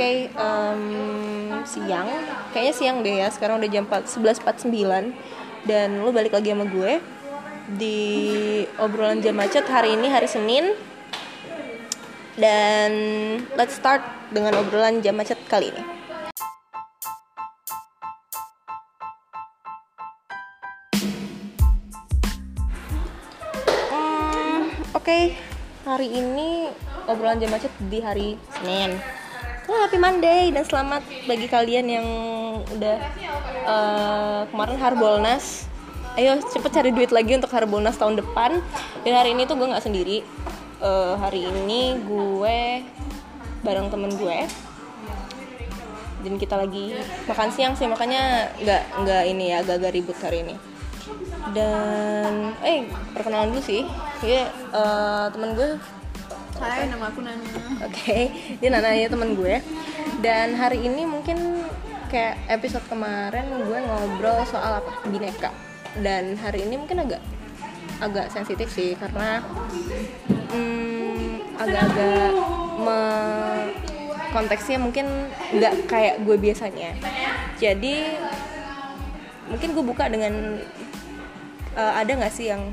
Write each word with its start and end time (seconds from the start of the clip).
Oke, 0.00 0.32
em, 0.32 0.82
siang, 1.68 2.08
kayaknya 2.56 2.72
siang 2.72 3.04
deh 3.04 3.20
ya. 3.20 3.28
Sekarang 3.28 3.60
udah 3.60 3.68
jam 3.68 3.84
4, 3.84 4.08
11.49 4.08 5.12
dan 5.68 6.00
lu 6.00 6.08
balik 6.08 6.32
lagi 6.32 6.56
sama 6.56 6.64
gue 6.64 7.04
di 7.76 8.00
obrolan 8.80 9.20
jam 9.20 9.36
macet 9.36 9.68
hari 9.68 10.00
ini 10.00 10.08
hari 10.08 10.24
Senin. 10.24 10.72
Dan 12.32 12.90
let's 13.60 13.76
start 13.76 14.00
dengan 14.32 14.56
obrolan 14.64 15.04
jam 15.04 15.20
macet 15.20 15.36
kali 15.52 15.68
ini. 15.68 15.84
Hmm, 23.92 24.64
Oke, 24.96 25.36
hari 25.84 26.08
ini 26.08 26.72
obrolan 27.04 27.36
jam 27.36 27.52
macet 27.52 27.72
di 27.92 28.00
hari 28.00 28.40
Senin. 28.56 29.19
Selamat 29.70 29.86
Happy 29.86 30.02
Monday 30.02 30.42
dan 30.50 30.64
selamat 30.66 31.02
bagi 31.30 31.46
kalian 31.46 31.86
yang 31.86 32.06
udah 32.74 32.98
eh, 33.70 34.40
kemarin 34.50 34.82
Harbolnas. 34.82 35.70
Ayo 36.18 36.42
cepet 36.42 36.74
cari 36.74 36.90
duit 36.90 37.14
lagi 37.14 37.38
untuk 37.38 37.54
Harbolnas 37.54 37.94
tahun 37.94 38.18
depan. 38.18 38.58
Dan 39.06 39.14
hari 39.14 39.30
ini 39.30 39.46
tuh 39.46 39.54
gue 39.54 39.70
nggak 39.70 39.86
sendiri. 39.86 40.26
Eh, 40.82 41.14
hari 41.22 41.46
ini 41.46 42.02
gue 42.02 42.82
bareng 43.62 43.94
temen 43.94 44.10
gue. 44.18 44.50
Dan 46.26 46.34
kita 46.34 46.58
lagi 46.58 46.98
makan 47.30 47.54
siang 47.54 47.78
sih 47.78 47.86
makanya 47.86 48.50
nggak 48.58 49.06
nggak 49.06 49.22
ini 49.30 49.54
ya 49.54 49.62
agak-agak 49.62 49.94
ribut 49.94 50.18
hari 50.18 50.50
ini 50.50 50.58
dan 51.50 52.54
eh 52.62 52.86
perkenalan 53.16 53.50
dulu 53.50 53.62
sih 53.64 53.82
dia 54.22 54.50
eh, 54.50 55.26
temen 55.30 55.54
gue 55.54 55.78
Hai, 56.60 56.84
nama 56.92 57.08
aku 57.08 57.24
Nana. 57.24 57.40
oke 57.88 58.18
dia 58.60 58.68
Nana 58.68 58.92
ya 58.92 59.08
temen 59.08 59.32
gue. 59.32 59.64
Dan 60.20 60.52
hari 60.60 60.84
ini 60.84 61.08
mungkin 61.08 61.64
kayak 62.12 62.36
episode 62.52 62.84
kemarin 62.86 63.48
gue 63.64 63.78
ngobrol 63.80 64.44
soal 64.44 64.84
apa? 64.84 65.00
Bineka. 65.08 65.50
Dan 65.96 66.36
hari 66.36 66.68
ini 66.68 66.76
mungkin 66.76 67.00
agak 67.08 67.22
agak 68.00 68.28
sensitif 68.28 68.68
sih 68.68 68.92
karena 68.96 69.40
hmm, 70.52 71.56
agak-agak 71.56 72.32
me- 72.80 73.72
konteksnya 74.30 74.78
mungkin 74.78 75.08
nggak 75.56 75.88
kayak 75.88 76.20
gue 76.22 76.36
biasanya. 76.36 76.92
Jadi 77.56 78.20
mungkin 79.48 79.68
gue 79.74 79.84
buka 79.84 80.06
dengan 80.12 80.60
eh, 81.72 81.92
ada 81.96 82.10
nggak 82.12 82.30
sih 82.36 82.52
yang 82.52 82.68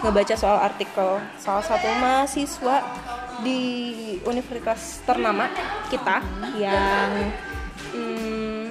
ngebaca 0.00 0.36
soal 0.36 0.60
artikel? 0.60 1.20
Salah 1.40 1.64
satu 1.64 1.88
mahasiswa 2.00 2.84
di 3.40 3.60
universitas 4.22 5.00
ternama 5.04 5.48
kita 5.88 6.20
yang 6.56 7.10
hmm, 7.92 8.64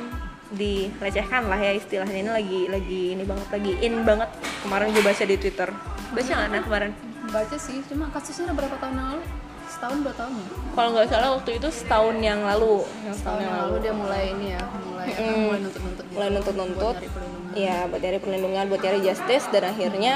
dilecehkan 0.50 1.46
lah 1.46 1.58
ya 1.58 1.78
istilahnya 1.78 2.18
ini 2.22 2.32
lagi 2.32 2.62
lagi 2.70 3.02
ini 3.14 3.24
banget 3.24 3.48
lagi 3.54 3.72
in 3.82 4.02
banget 4.02 4.30
kemarin 4.66 4.90
gue 4.90 5.04
baca 5.06 5.24
di 5.24 5.36
twitter 5.38 5.70
baca 6.10 6.32
nggak 6.34 6.50
nah 6.50 6.64
kemarin 6.66 6.94
Baca 7.30 7.62
sih, 7.62 7.78
cuma 7.86 8.10
kasusnya 8.10 8.50
berapa 8.58 8.74
tahun 8.82 8.98
yang 8.98 9.08
lalu? 9.14 9.22
Setahun, 9.70 10.02
dua 10.02 10.14
tahun 10.18 10.34
ya? 10.34 10.46
kalau 10.74 10.90
nggak 10.98 11.08
salah 11.14 11.30
waktu 11.38 11.52
itu 11.62 11.70
setahun 11.70 12.16
yang 12.26 12.42
lalu 12.42 12.82
yang 13.06 13.14
setahun 13.14 13.38
Setahun 13.38 13.40
yang 13.46 13.54
lalu 13.54 13.70
lalu 13.70 13.84
dia 13.86 13.94
mulai 13.94 14.24
ini 14.34 14.48
ya, 14.58 14.62
mulai 14.66 15.08
Mm. 15.10 15.38
mulai 15.38 15.60
nuntut-nuntut 15.62 16.06
gitu. 16.10 16.16
mulai 16.18 16.30
nyari 16.34 17.08
perlindungan. 17.14 17.54
ya 17.54 17.78
buat 17.86 18.02
cari 18.02 18.18
perlindungan 18.18 18.64
buat 18.66 18.82
cari 18.82 19.00
justice 19.06 19.46
dan 19.54 19.64
akhirnya 19.70 20.16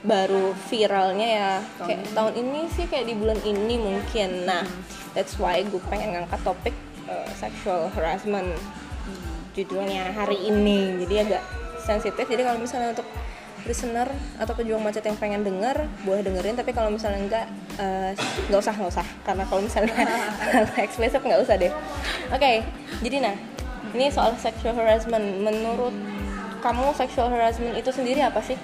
baru 0.00 0.56
viralnya 0.68 1.28
ya. 1.28 1.52
Kayak 1.84 2.12
tahun 2.16 2.34
ini 2.40 2.60
sih 2.72 2.84
kayak 2.88 3.06
di 3.08 3.14
bulan 3.16 3.38
ini 3.44 3.76
mungkin. 3.76 4.48
Nah 4.48 4.64
that's 5.12 5.36
why 5.36 5.60
gue 5.60 5.82
pengen 5.92 6.16
ngangkat 6.16 6.40
topik 6.40 6.74
uh, 7.08 7.28
sexual 7.36 7.92
harassment 7.92 8.48
judulnya 9.52 10.14
hari 10.16 10.40
ini. 10.48 11.04
Jadi 11.04 11.14
agak 11.28 11.42
sensitif. 11.84 12.24
Jadi 12.24 12.42
kalau 12.46 12.58
misalnya 12.60 12.96
untuk 12.96 13.08
listener 13.68 14.08
atau 14.40 14.56
pejuang 14.56 14.80
macet 14.80 15.04
yang 15.04 15.20
pengen 15.20 15.44
denger 15.44 15.84
boleh 16.08 16.24
dengerin. 16.24 16.56
Tapi 16.56 16.72
kalau 16.72 16.88
misalnya 16.88 17.20
enggak 17.20 17.46
eh, 17.76 18.10
nggak 18.48 18.60
usah 18.60 18.72
nggak 18.72 18.92
usah. 18.96 19.06
Karena 19.20 19.44
kalau 19.44 19.60
misalnya 19.60 19.94
eksplisit 20.88 21.20
nggak 21.20 21.40
usah 21.44 21.60
deh. 21.60 21.72
Oke 22.32 22.64
jadi 23.04 23.16
nah 23.20 23.36
ini 23.92 24.08
soal 24.08 24.32
sexual 24.40 24.72
harassment. 24.80 25.44
Menurut 25.44 25.92
kamu 26.64 26.96
sexual 26.96 27.28
harassment 27.28 27.76
itu 27.76 27.92
sendiri 27.92 28.24
apa 28.24 28.40
sih 28.40 28.56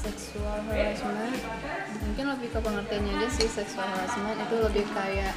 Sexual 0.00 0.58
harassment. 0.68 1.36
Mungkin 2.00 2.24
lebih 2.36 2.48
ke 2.52 2.58
pengertiannya 2.58 3.12
aja 3.20 3.28
sih 3.28 3.48
sexual 3.48 3.84
harassment 3.84 4.38
itu 4.40 4.56
lebih 4.56 4.84
kayak 4.96 5.34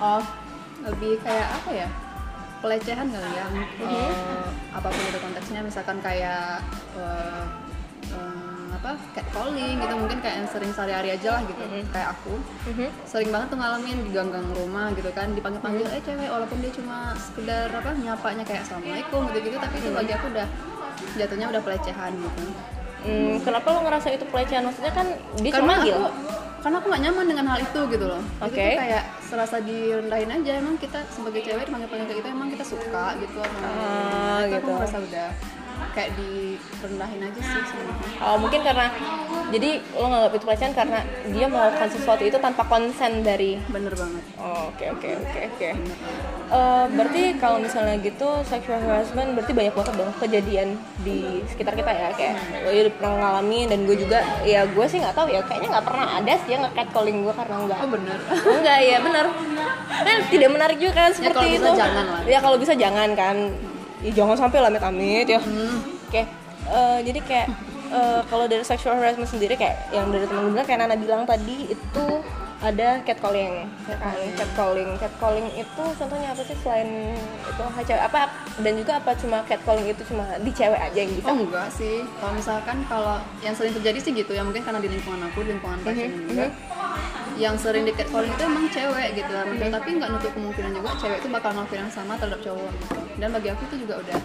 oh 0.00 0.20
lebih 0.84 1.16
kayak 1.24 1.48
apa 1.48 1.70
ya? 1.72 1.88
Pelecehan 2.60 3.08
kali 3.08 3.30
ya. 3.32 3.46
Eh, 3.80 4.46
apa 4.72 4.88
pun 4.88 5.02
itu 5.04 5.18
konteksnya 5.20 5.60
misalkan 5.64 5.98
kayak 6.04 6.60
eh, 6.96 7.44
apa 8.74 9.00
catcalling 9.16 9.80
gitu 9.80 9.94
mungkin 9.96 10.20
kayak 10.20 10.44
yang 10.44 10.48
sering 10.52 10.68
sehari-hari 10.76 11.16
aja 11.16 11.40
lah 11.40 11.42
gitu 11.48 11.62
kayak 11.88 12.08
aku. 12.12 12.36
Mhm. 12.68 12.88
sering 13.08 13.32
banget 13.32 13.48
tuh 13.48 13.56
ngalamin 13.56 13.96
di 14.04 14.10
gang-gang 14.12 14.44
rumah 14.60 14.92
gitu 14.92 15.08
kan 15.16 15.32
dipanggil-panggil 15.32 15.88
eh 15.88 16.04
cewek 16.04 16.28
walaupun 16.28 16.60
dia 16.60 16.68
cuma 16.68 17.16
sekedar 17.16 17.72
apa 17.72 17.96
nyapanya 17.96 18.44
kayak 18.44 18.60
assalamualaikum 18.68 19.24
gitu-gitu 19.32 19.56
tapi 19.56 19.80
itu 19.80 19.88
bagi 19.88 20.12
aku 20.12 20.26
udah 20.36 20.48
jatuhnya 21.16 21.46
udah 21.48 21.62
pelecehan 21.64 22.12
gitu 22.12 22.44
Hmm, 23.04 23.36
kenapa 23.44 23.66
lo 23.68 23.80
ngerasa 23.84 24.08
itu 24.10 24.24
pelecehan? 24.24 24.64
Maksudnya 24.64 24.92
kan 24.92 25.06
dia 25.38 25.52
cuma 25.52 25.54
karena 25.54 25.72
manggil? 25.76 25.94
aku 25.94 26.08
karena 26.64 26.76
aku 26.80 26.86
nggak 26.88 27.02
nyaman 27.04 27.26
dengan 27.28 27.46
hal 27.52 27.58
itu 27.60 27.80
gitu 27.92 28.04
loh. 28.08 28.22
Itu 28.24 28.44
Oke. 28.48 28.64
tuh 28.64 28.80
kayak 28.80 29.04
serasa 29.20 29.56
direndahin 29.60 30.30
aja. 30.32 30.52
Emang 30.56 30.74
kita 30.80 30.98
sebagai 31.12 31.40
cewek 31.44 31.68
dipanggil-panggil 31.68 32.06
kayak 32.08 32.18
gitu 32.24 32.28
emang 32.32 32.48
kita 32.48 32.64
suka 32.64 33.04
gitu 33.20 33.40
Ah, 33.60 34.48
Itu 34.48 34.56
aku 34.56 34.64
gitu. 34.64 34.72
merasa 34.72 34.96
udah 34.98 35.28
kayak 35.94 36.10
direndahin 36.18 37.20
aja 37.22 37.40
sih 37.40 37.62
sebenarnya 37.70 38.08
Oh, 38.18 38.36
mungkin 38.40 38.60
karena 38.62 38.86
jadi 39.52 39.70
lo 39.94 40.06
nganggap 40.08 40.32
itu 40.34 40.44
pelecehan 40.48 40.74
karena 40.74 40.98
dia 41.30 41.46
melakukan 41.46 41.88
sesuatu 41.92 42.22
itu 42.24 42.38
tanpa 42.40 42.66
konsen 42.66 43.22
dari 43.22 43.60
bener 43.70 43.92
banget. 43.94 44.24
Oh, 44.40 44.72
Oke 44.74 44.90
oke 44.90 45.08
oke 45.22 45.40
oke. 45.54 45.68
Eh, 46.50 46.84
Berarti 46.90 47.22
kalau 47.38 47.62
misalnya 47.62 47.94
gitu 48.00 48.26
sexual 48.42 48.80
harassment 48.82 49.36
berarti 49.38 49.52
banyak 49.54 49.74
banget 49.76 49.94
dong 49.94 50.10
kejadian 50.18 50.68
di 51.06 51.44
sekitar 51.46 51.76
kita 51.76 51.90
ya 51.92 52.08
kayak 52.16 52.34
lo 52.64 52.70
udah 52.72 52.94
pernah 52.98 53.12
ngalamin 53.20 53.66
dan 53.70 53.78
gue 53.86 53.96
juga 54.00 54.18
ya 54.42 54.66
gue 54.66 54.86
sih 54.88 54.98
nggak 54.98 55.14
tahu 55.14 55.28
ya 55.30 55.40
kayaknya 55.46 55.68
nggak 55.78 55.86
pernah 55.86 56.06
ada 56.18 56.32
sih 56.42 56.50
yang 56.50 56.62
nge 56.64 56.84
calling 56.90 57.16
gue 57.22 57.34
karena 57.36 57.54
nggak. 57.68 57.78
Oh 57.78 57.88
bener. 57.92 58.18
Enggak 58.58 58.78
ya 58.82 58.98
benar 58.98 59.26
kan 59.94 60.16
tidak 60.26 60.50
menarik 60.50 60.78
juga 60.80 60.92
kan 61.06 61.10
seperti 61.14 61.34
kalau 61.38 61.48
bisa 61.54 61.68
itu. 61.70 61.78
jangan 61.78 62.04
lah. 62.10 62.20
ya 62.26 62.38
kalau 62.42 62.56
bisa 62.58 62.72
jangan 62.74 63.08
kan 63.14 63.36
ya, 64.04 64.10
jangan 64.12 64.36
sampai 64.36 64.60
lah 64.60 64.68
amit-amit 64.68 65.26
ya 65.26 65.40
Hmm. 65.40 65.80
oke 66.06 66.22
eh, 66.68 66.98
jadi 67.02 67.18
kayak 67.20 67.48
eh, 67.90 68.20
kalau 68.28 68.44
dari 68.44 68.62
sexual 68.62 68.94
harassment 68.94 69.26
sendiri 69.26 69.56
kayak 69.56 69.88
yang 69.90 70.12
dari 70.12 70.24
temen 70.24 70.44
gue 70.44 70.52
bilang 70.52 70.68
kayak 70.68 70.80
Nana 70.80 70.94
bilang 70.94 71.22
tadi 71.24 71.72
itu 71.72 72.04
ada 72.64 72.88
catcalling 73.04 73.68
ya 73.84 73.96
kan? 74.00 74.14
Catcalling. 74.40 74.90
Catcalling 74.96 75.48
itu 75.52 75.84
contohnya 76.00 76.28
apa 76.32 76.42
sih 76.42 76.56
selain 76.64 77.12
itu 77.44 77.62
cewek? 77.84 78.02
Apa 78.02 78.20
dan 78.64 78.72
juga 78.80 78.92
apa 78.96 79.10
cuma 79.20 79.44
catcalling 79.44 79.86
itu 79.92 80.02
cuma 80.08 80.24
di 80.40 80.50
cewek 80.50 80.80
aja 80.80 80.98
yang 80.98 81.12
bisa? 81.12 81.28
Oh 81.28 81.36
enggak 81.36 81.68
sih, 81.68 82.00
kalau 82.16 82.32
misalkan 82.32 82.76
kalau 82.88 83.16
yang 83.44 83.52
sering 83.52 83.76
terjadi 83.76 83.98
sih 84.00 84.12
gitu 84.16 84.32
ya 84.32 84.40
mungkin 84.40 84.64
karena 84.64 84.80
di 84.80 84.88
lingkungan 84.88 85.20
aku, 85.28 85.44
di 85.44 85.50
lingkungan 85.52 85.78
passion 85.84 86.08
Mhm, 86.08 86.20
juga. 86.26 86.46
Yang 87.34 87.56
sering 87.66 87.84
di 87.84 87.92
catcalling 87.92 88.32
itu 88.32 88.42
emang 88.46 88.64
cewek 88.70 89.08
gitu 89.12 89.30
lah. 89.34 89.44
Mhm. 89.44 89.68
Tapi 89.68 89.88
nggak 90.00 90.08
nutup 90.08 90.32
kemungkinan 90.32 90.70
juga 90.72 90.90
cewek 90.96 91.18
itu 91.20 91.28
bakal 91.28 91.50
ngelakuin 91.52 91.80
yang 91.84 91.92
sama 91.92 92.12
terhadap 92.16 92.40
cowok 92.40 92.70
gitu. 92.72 92.96
Dan 93.20 93.28
bagi 93.30 93.48
aku 93.52 93.62
itu 93.68 93.76
juga 93.84 93.94
udah 94.00 94.18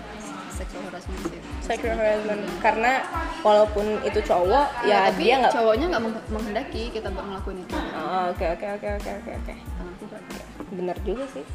sexual 0.59 0.83
harassment 0.85 1.19
sih. 1.25 1.41
Sexual 1.63 1.95
harassment 1.95 2.41
karena 2.59 2.91
walaupun 3.39 3.85
itu 4.03 4.19
cowok 4.19 4.67
ya, 4.83 5.07
tapi 5.07 5.23
dia 5.23 5.35
nggak 5.39 5.53
cowoknya 5.55 5.85
nggak 5.87 6.03
meng- 6.03 6.25
menghendaki 6.29 6.91
kita 6.91 7.07
buat 7.07 7.25
ngelakuin 7.25 7.63
itu. 7.63 7.73
Oh, 7.95 8.23
oke 8.29 8.45
oke 8.45 8.65
oke 8.75 8.87
oke 8.99 9.09
oke 9.15 9.31
oke. 9.33 9.53
Karena 9.55 9.91
nggak- 9.95 10.25
bener 10.69 10.97
juga 11.01 11.25
sih. 11.31 11.45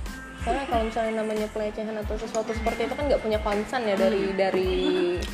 Soalnya 0.40 0.64
kalau 0.68 0.84
misalnya 0.84 1.12
namanya 1.20 1.46
pelecehan 1.48 1.96
atau 1.96 2.20
sesuatu 2.20 2.52
seperti 2.52 2.84
itu 2.84 2.92
kan 2.92 3.04
nggak 3.08 3.22
punya 3.22 3.40
konsen 3.40 3.80
ya 3.82 3.96
dari 3.96 4.28
dari 4.34 4.72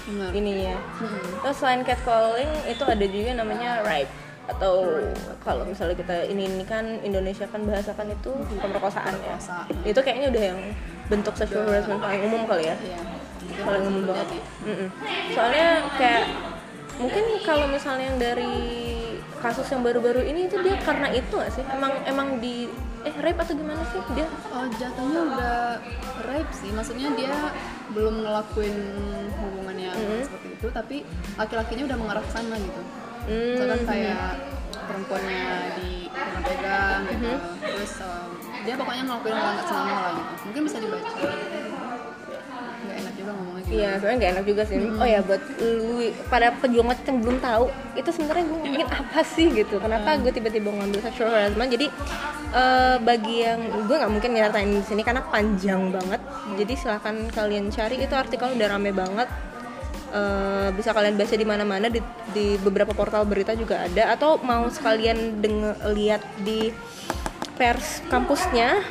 Benar. 0.06 0.30
ininya 0.30 0.78
Hmm. 1.02 1.18
terus 1.42 1.56
selain 1.58 1.82
catcalling 1.82 2.46
itu 2.64 2.84
ada 2.84 3.02
juga 3.02 3.30
namanya 3.34 3.82
rape. 3.82 4.06
Atau 4.46 5.02
kalau 5.42 5.62
misalnya 5.62 5.94
kita 5.94 6.26
ini 6.26 6.46
ini 6.46 6.62
kan 6.62 6.82
Indonesia 7.02 7.46
kan 7.46 7.62
bahasakan 7.62 8.10
itu 8.10 8.30
pemerkosaan 8.58 9.14
ya. 9.20 9.34
Itu 9.82 9.98
kayaknya 9.98 10.26
udah 10.30 10.42
yang 10.54 10.58
bentuk 11.06 11.34
sexual 11.34 11.66
harassment 11.66 11.98
paling 11.98 12.22
umum 12.22 12.46
kali 12.46 12.66
ya. 12.66 12.74
Iya, 12.78 12.98
paling 13.62 13.82
umum 13.86 14.02
banget 14.08 14.28
Mm-mm. 14.64 14.88
soalnya 15.32 15.68
kayak 15.96 16.24
mungkin 17.00 17.24
kalau 17.42 17.66
misalnya 17.68 18.04
yang 18.12 18.18
dari 18.20 18.52
kasus 19.40 19.72
yang 19.72 19.80
baru-baru 19.80 20.20
ini 20.20 20.52
itu 20.52 20.60
dia 20.60 20.76
karena 20.84 21.08
itu 21.08 21.32
nggak 21.32 21.48
sih? 21.48 21.64
Emang 21.72 21.96
emang 22.04 22.44
di 22.44 22.68
eh 23.00 23.14
rape 23.24 23.40
atau 23.40 23.56
gimana 23.56 23.80
sih 23.88 24.00
dia? 24.12 24.28
Oh 24.52 24.68
jatuhnya 24.68 25.20
udah 25.32 25.56
rape 26.28 26.52
sih, 26.52 26.68
maksudnya 26.68 27.08
dia 27.16 27.32
belum 27.96 28.20
ngelakuin 28.20 28.76
hubungan 29.40 29.76
yang 29.80 29.96
Mhm. 29.96 30.28
seperti 30.28 30.48
itu, 30.60 30.66
tapi 30.68 30.96
laki-lakinya 31.40 31.84
udah 31.88 31.96
mengarah 31.96 32.20
ke 32.20 32.32
sana 32.36 32.54
gitu. 32.60 32.82
Hmm. 33.24 33.52
Misalkan 33.56 33.80
kayak 33.88 34.32
perempuannya 34.84 35.44
di 35.80 35.90
pegang 36.44 37.02
gitu. 37.08 37.32
Terus 37.64 37.92
um, 38.04 38.30
dia 38.68 38.74
pokoknya 38.76 39.02
ngelakuin 39.08 39.36
hal 39.40 39.50
nggak 39.56 39.66
senang 39.72 39.88
lah 39.88 40.12
gitu. 40.20 40.32
Mungkin 40.52 40.62
bisa 40.68 40.76
dibaca 40.84 41.10
Iya, 43.70 44.02
sebenarnya 44.02 44.18
gak 44.18 44.32
enak 44.34 44.44
juga 44.50 44.62
sih. 44.66 44.76
Oh 44.82 45.06
ya, 45.06 45.22
buat 45.22 45.42
lu 45.62 46.10
pada 46.26 46.50
pejuang 46.58 46.90
yang 46.90 47.18
belum 47.22 47.38
tahu, 47.38 47.70
itu 47.94 48.10
sebenarnya 48.10 48.44
gue 48.50 48.58
ngomongin 48.58 48.88
apa 48.90 49.20
sih 49.22 49.46
gitu? 49.54 49.78
Kenapa 49.78 50.18
gue 50.18 50.32
tiba-tiba 50.34 50.74
ngambil 50.74 51.00
sexual 51.06 51.30
harassment? 51.30 51.70
Jadi 51.70 51.86
eh, 52.50 52.96
bagi 52.98 53.46
yang 53.46 53.62
gue 53.86 53.94
nggak 53.94 54.10
mungkin 54.10 54.30
nyeritain 54.34 54.70
di 54.74 54.82
sini 54.82 55.06
karena 55.06 55.22
panjang 55.22 55.94
banget. 55.94 56.18
Jadi 56.58 56.72
silahkan 56.74 57.16
kalian 57.30 57.70
cari 57.70 57.96
itu 58.02 58.14
artikel 58.18 58.58
udah 58.58 58.68
rame 58.74 58.90
banget. 58.90 59.30
Eh, 60.10 60.68
bisa 60.74 60.90
kalian 60.90 61.14
baca 61.14 61.34
di 61.38 61.46
mana-mana 61.46 61.86
di, 61.86 62.02
di 62.34 62.58
beberapa 62.58 62.90
portal 62.90 63.22
berita 63.22 63.54
juga 63.54 63.86
ada 63.86 64.10
atau 64.18 64.42
mau 64.42 64.66
sekalian 64.66 65.38
denger 65.38 65.94
lihat 65.94 66.22
di 66.42 66.74
pers 67.54 68.02
kampusnya 68.10 68.82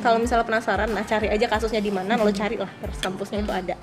kalau 0.00 0.18
misalnya 0.18 0.44
penasaran 0.48 0.90
nah 0.90 1.04
cari 1.04 1.28
aja 1.28 1.46
kasusnya 1.46 1.80
di 1.84 1.92
mana 1.92 2.16
lo 2.16 2.32
cari 2.32 2.56
lah 2.56 2.68
pers 2.80 2.98
kampusnya 3.00 3.44
itu 3.44 3.52
ada. 3.52 3.76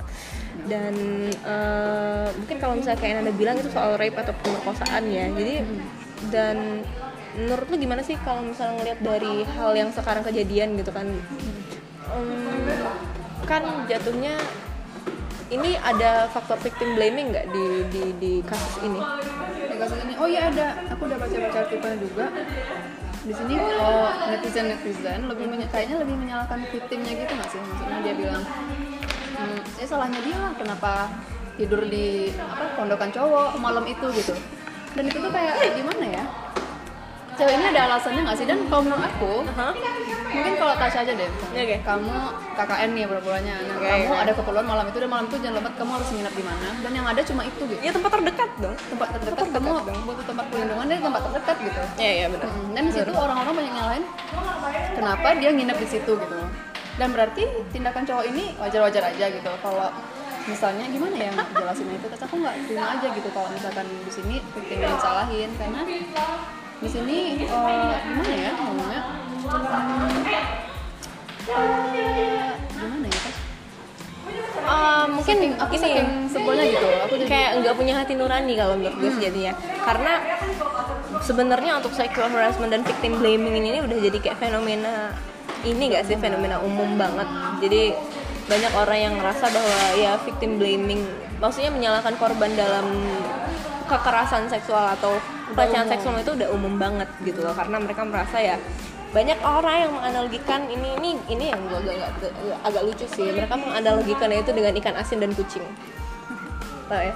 Dan 0.67 0.93
eh, 1.31 2.27
mungkin 2.35 2.57
kalau 2.59 2.75
misalnya 2.75 2.99
kayak 2.99 3.23
anda 3.23 3.33
bilang 3.33 3.55
itu 3.61 3.69
soal 3.71 3.95
rape 3.95 4.17
atau 4.17 4.33
pemerkosaan 4.43 5.07
ya. 5.07 5.29
Jadi 5.31 5.55
dan 6.33 6.83
menurut 7.37 7.69
lu 7.69 7.77
gimana 7.77 8.01
sih 8.01 8.17
kalau 8.25 8.41
misalnya 8.41 8.81
ngelihat 8.81 8.99
dari 9.05 9.35
hal 9.45 9.71
yang 9.77 9.89
sekarang 9.93 10.25
kejadian 10.25 10.75
gitu 10.75 10.91
kan? 10.91 11.07
Em, 12.11 12.65
kan 13.45 13.63
jatuhnya 13.87 14.35
ini 15.47 15.79
ada 15.79 16.27
faktor 16.27 16.59
victim 16.59 16.99
blaming 16.99 17.31
nggak 17.31 17.47
di, 17.53 17.65
di 17.93 18.03
di 18.19 18.33
kasus 18.43 18.83
ini? 18.83 18.99
Di 19.71 19.77
kasus 19.79 19.99
ini? 20.03 20.13
Oh 20.19 20.27
iya 20.27 20.51
ada. 20.51 20.75
Aku 20.91 21.07
udah 21.07 21.15
baca 21.15 21.35
baca 21.37 21.57
artikelnya 21.63 21.97
juga 22.03 22.25
di 23.27 23.33
sini 23.35 23.59
oh 23.59 24.07
netizen 24.31 24.71
netizen 24.71 25.27
lebih 25.27 25.45
menye- 25.51 25.67
kayaknya 25.67 25.99
lebih 25.99 26.15
menyalahkan 26.15 26.63
victimnya 26.71 27.11
gitu 27.11 27.31
nggak 27.35 27.49
sih? 27.51 27.59
Maksudnya 27.59 27.99
dia 27.99 28.13
bilang 28.15 28.43
hmm, 29.35 29.59
ya 29.75 29.85
salahnya 29.85 30.19
dia 30.23 30.37
lah 30.39 30.51
kenapa 30.55 30.91
tidur 31.59 31.81
di 31.83 32.31
apa 32.39 32.79
pondokan 32.79 33.11
cowok 33.11 33.59
malam 33.59 33.83
itu 33.83 34.07
gitu. 34.15 34.33
Dan 34.95 35.03
itu 35.11 35.17
tuh 35.19 35.29
kayak 35.29 35.55
gimana 35.75 36.05
ya 36.07 36.23
cewek 37.37 37.53
ini 37.53 37.65
ada 37.69 37.81
alasannya 37.87 38.21
nggak 38.25 38.37
sih? 38.37 38.45
Dan 38.49 38.59
kalau 38.67 38.81
menurut 38.83 39.05
aku 39.05 39.33
mungkin 40.27 40.53
kalau 40.59 40.73
Tasya 40.75 40.99
aja 41.07 41.13
deh 41.15 41.27
misalnya. 41.29 41.61
Oke. 41.63 41.77
kamu 41.87 42.15
KKN 42.57 42.89
nih 42.93 43.03
pura-puranya. 43.07 43.55
Nah, 43.63 43.75
Oke, 43.77 43.87
kamu 43.87 44.13
ada 44.17 44.31
keperluan 44.35 44.67
malam 44.67 44.85
itu 44.91 44.97
dan 44.99 45.09
malam 45.09 45.25
itu 45.29 45.37
jangan 45.39 45.55
lupa 45.61 45.69
kamu 45.77 45.91
harus 45.95 46.09
nginep 46.11 46.33
di 46.35 46.43
mana. 46.43 46.67
Dan 46.83 46.91
yang 46.91 47.07
ada 47.07 47.21
cuma 47.23 47.41
itu 47.47 47.61
gitu. 47.63 47.81
Ya 47.81 47.91
tempat 47.95 48.11
terdekat 48.17 48.49
dong. 48.59 48.75
Tempat 48.75 49.07
terdekat 49.15 49.47
kamu 49.55 49.69
butuh 50.03 50.25
tempat 50.27 50.45
perlindungan 50.51 50.85
dari 50.89 51.01
tempat 51.01 51.21
terdekat 51.31 51.57
gitu. 51.63 51.81
Ya 52.01 52.11
ya 52.11 52.27
benar 52.27 52.45
Mm, 52.47 52.69
dan 52.73 52.83
di 52.87 52.93
situ 52.95 53.11
orang-orang 53.11 53.53
banyak 53.59 53.73
nyalain. 53.75 54.03
Kenapa 54.95 55.27
dia 55.35 55.49
nginep 55.51 55.77
di 55.83 55.87
situ 55.87 56.11
gitu? 56.15 56.39
Dan 56.97 57.07
berarti 57.13 57.43
tindakan 57.69 58.03
cowok 58.07 58.25
ini 58.33 58.43
wajar-wajar 58.57 59.03
aja 59.13 59.25
gitu. 59.29 59.51
Kalau 59.61 59.89
misalnya 60.47 60.85
gimana 60.89 61.15
ya 61.15 61.31
jelasin 61.53 61.87
itu? 61.91 62.07
Terus 62.07 62.23
aku 62.23 62.35
nggak 62.39 62.55
terima 62.65 62.87
aja 62.97 63.07
gitu 63.11 63.29
kalau 63.35 63.49
misalkan 63.51 63.85
di 63.85 64.11
sini 64.11 64.35
yang 64.73 64.91
disalahin. 64.95 65.49
Karena 65.59 65.81
di 66.77 66.89
sini 66.89 67.17
eh, 67.41 67.93
gimana 68.05 68.33
ya 68.37 68.51
ngomongnya? 68.53 69.01
Hmm, 71.47 71.95
eh, 71.97 72.53
gimana 72.77 73.05
ya 73.09 73.19
Tas? 73.25 73.37
Eh, 74.67 75.05
mungkin 75.09 75.37
aku 75.57 75.73
ini 75.73 75.81
saking 75.81 76.09
sebelnya 76.27 76.65
gitu 76.67 76.87
aku 77.07 77.13
jadi 77.17 77.25
kayak 77.31 77.51
nggak 77.63 77.75
punya 77.79 77.93
hati 77.97 78.13
nurani 78.13 78.53
kalau 78.53 78.75
menurut 78.77 78.97
gue 78.99 79.11
jadinya. 79.17 79.53
Karena 79.81 80.13
sebenarnya 81.23 81.71
untuk 81.81 81.93
sexual 81.97 82.29
harassment 82.29 82.69
dan 82.69 82.85
victim 82.85 83.17
blaming 83.17 83.63
ini 83.63 83.79
udah 83.81 83.97
jadi 83.97 84.17
kayak 84.21 84.37
fenomena 84.37 85.15
ini 85.65 85.89
gak 85.89 86.05
sih 86.05 86.15
fenomena 86.19 86.61
umum 86.61 86.99
banget. 86.99 87.25
Jadi 87.63 87.95
banyak 88.47 88.73
orang 88.77 88.99
yang 89.01 89.13
ngerasa 89.19 89.49
bahwa 89.49 89.79
ya 89.97 90.13
victim 90.23 90.61
blaming 90.61 91.01
maksudnya 91.41 91.73
menyalahkan 91.73 92.15
korban 92.15 92.53
dalam 92.53 92.85
kekerasan 93.87 94.47
seksual 94.51 94.93
atau 94.95 95.17
pelecehan 95.55 95.87
seksual 95.87 96.19
itu 96.19 96.31
udah 96.35 96.49
umum 96.51 96.75
banget 96.75 97.07
gitu 97.23 97.39
loh 97.39 97.55
karena 97.55 97.79
mereka 97.79 98.03
merasa 98.03 98.37
ya 98.41 98.57
banyak 99.15 99.39
orang 99.39 99.75
yang 99.87 99.91
menganalogikan 99.95 100.61
ini 100.67 100.89
ini 100.99 101.09
ini 101.31 101.45
yang 101.47 101.61
gue 101.71 101.79
agak, 101.79 102.11
agak, 102.19 102.31
agak 102.67 102.81
lucu 102.83 103.05
sih. 103.07 103.27
Mereka 103.31 103.55
menganalogikan 103.55 104.29
itu 104.35 104.51
dengan 104.51 104.73
ikan 104.83 104.95
asin 104.99 105.17
dan 105.23 105.31
kucing. 105.31 105.63
Tau 106.91 106.99
ya? 106.99 107.13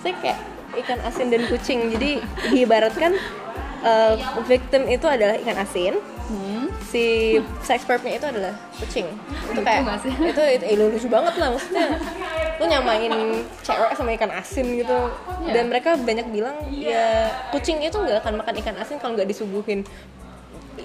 Saya 0.00 0.14
kayak 0.24 0.38
ikan 0.84 1.00
asin 1.04 1.28
dan 1.28 1.42
kucing. 1.46 1.92
Jadi 1.92 2.24
diibaratkan 2.48 3.12
uh, 3.84 4.14
victim 4.48 4.88
itu 4.88 5.04
adalah 5.04 5.36
ikan 5.44 5.56
asin. 5.60 5.94
Hmm, 6.24 6.72
si 6.88 7.36
sex 7.60 7.84
perpnya 7.84 8.16
itu 8.16 8.24
adalah 8.24 8.56
kucing. 8.80 9.04
Itu 9.52 9.60
kayak 9.60 10.00
sih? 10.00 10.12
itu 10.16 10.42
itu 10.58 10.64
eh, 10.64 10.76
lucu 10.80 11.08
banget 11.12 11.36
lah 11.36 11.52
maksudnya 11.52 11.86
lu 12.60 12.64
nyamain 12.70 13.12
cewek 13.62 13.92
sama 13.98 14.10
ikan 14.14 14.32
asin 14.34 14.66
gitu. 14.78 14.98
Iya. 15.44 15.52
dan 15.60 15.64
mereka 15.68 15.90
banyak 15.98 16.26
bilang 16.32 16.56
ya 16.70 17.28
kucing 17.52 17.82
itu 17.82 17.94
nggak 17.94 18.24
akan 18.24 18.40
makan 18.40 18.54
ikan 18.62 18.76
asin 18.78 18.96
kalau 19.02 19.18
nggak 19.18 19.28
disuguhin. 19.28 19.82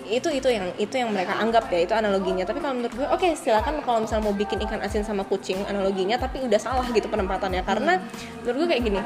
Itu 0.10 0.30
itu 0.34 0.50
yang 0.50 0.74
itu 0.78 0.96
yang 0.98 1.14
mereka 1.14 1.38
anggap 1.38 1.70
ya 1.70 1.86
itu 1.86 1.94
analoginya. 1.94 2.46
Tapi 2.46 2.62
kalau 2.62 2.78
menurut 2.78 2.94
gue 2.94 3.08
oke 3.08 3.28
silakan 3.38 3.82
kalau 3.86 4.06
misalnya 4.06 4.24
mau 4.26 4.36
bikin 4.36 4.58
ikan 4.66 4.82
asin 4.82 5.06
sama 5.06 5.26
kucing 5.26 5.62
analoginya 5.70 6.18
tapi 6.18 6.42
udah 6.42 6.60
salah 6.62 6.86
gitu 6.90 7.06
penempatannya. 7.10 7.62
Karena 7.62 8.02
menurut 8.42 8.56
gue 8.66 8.68
kayak 8.74 8.84
gini 8.86 9.02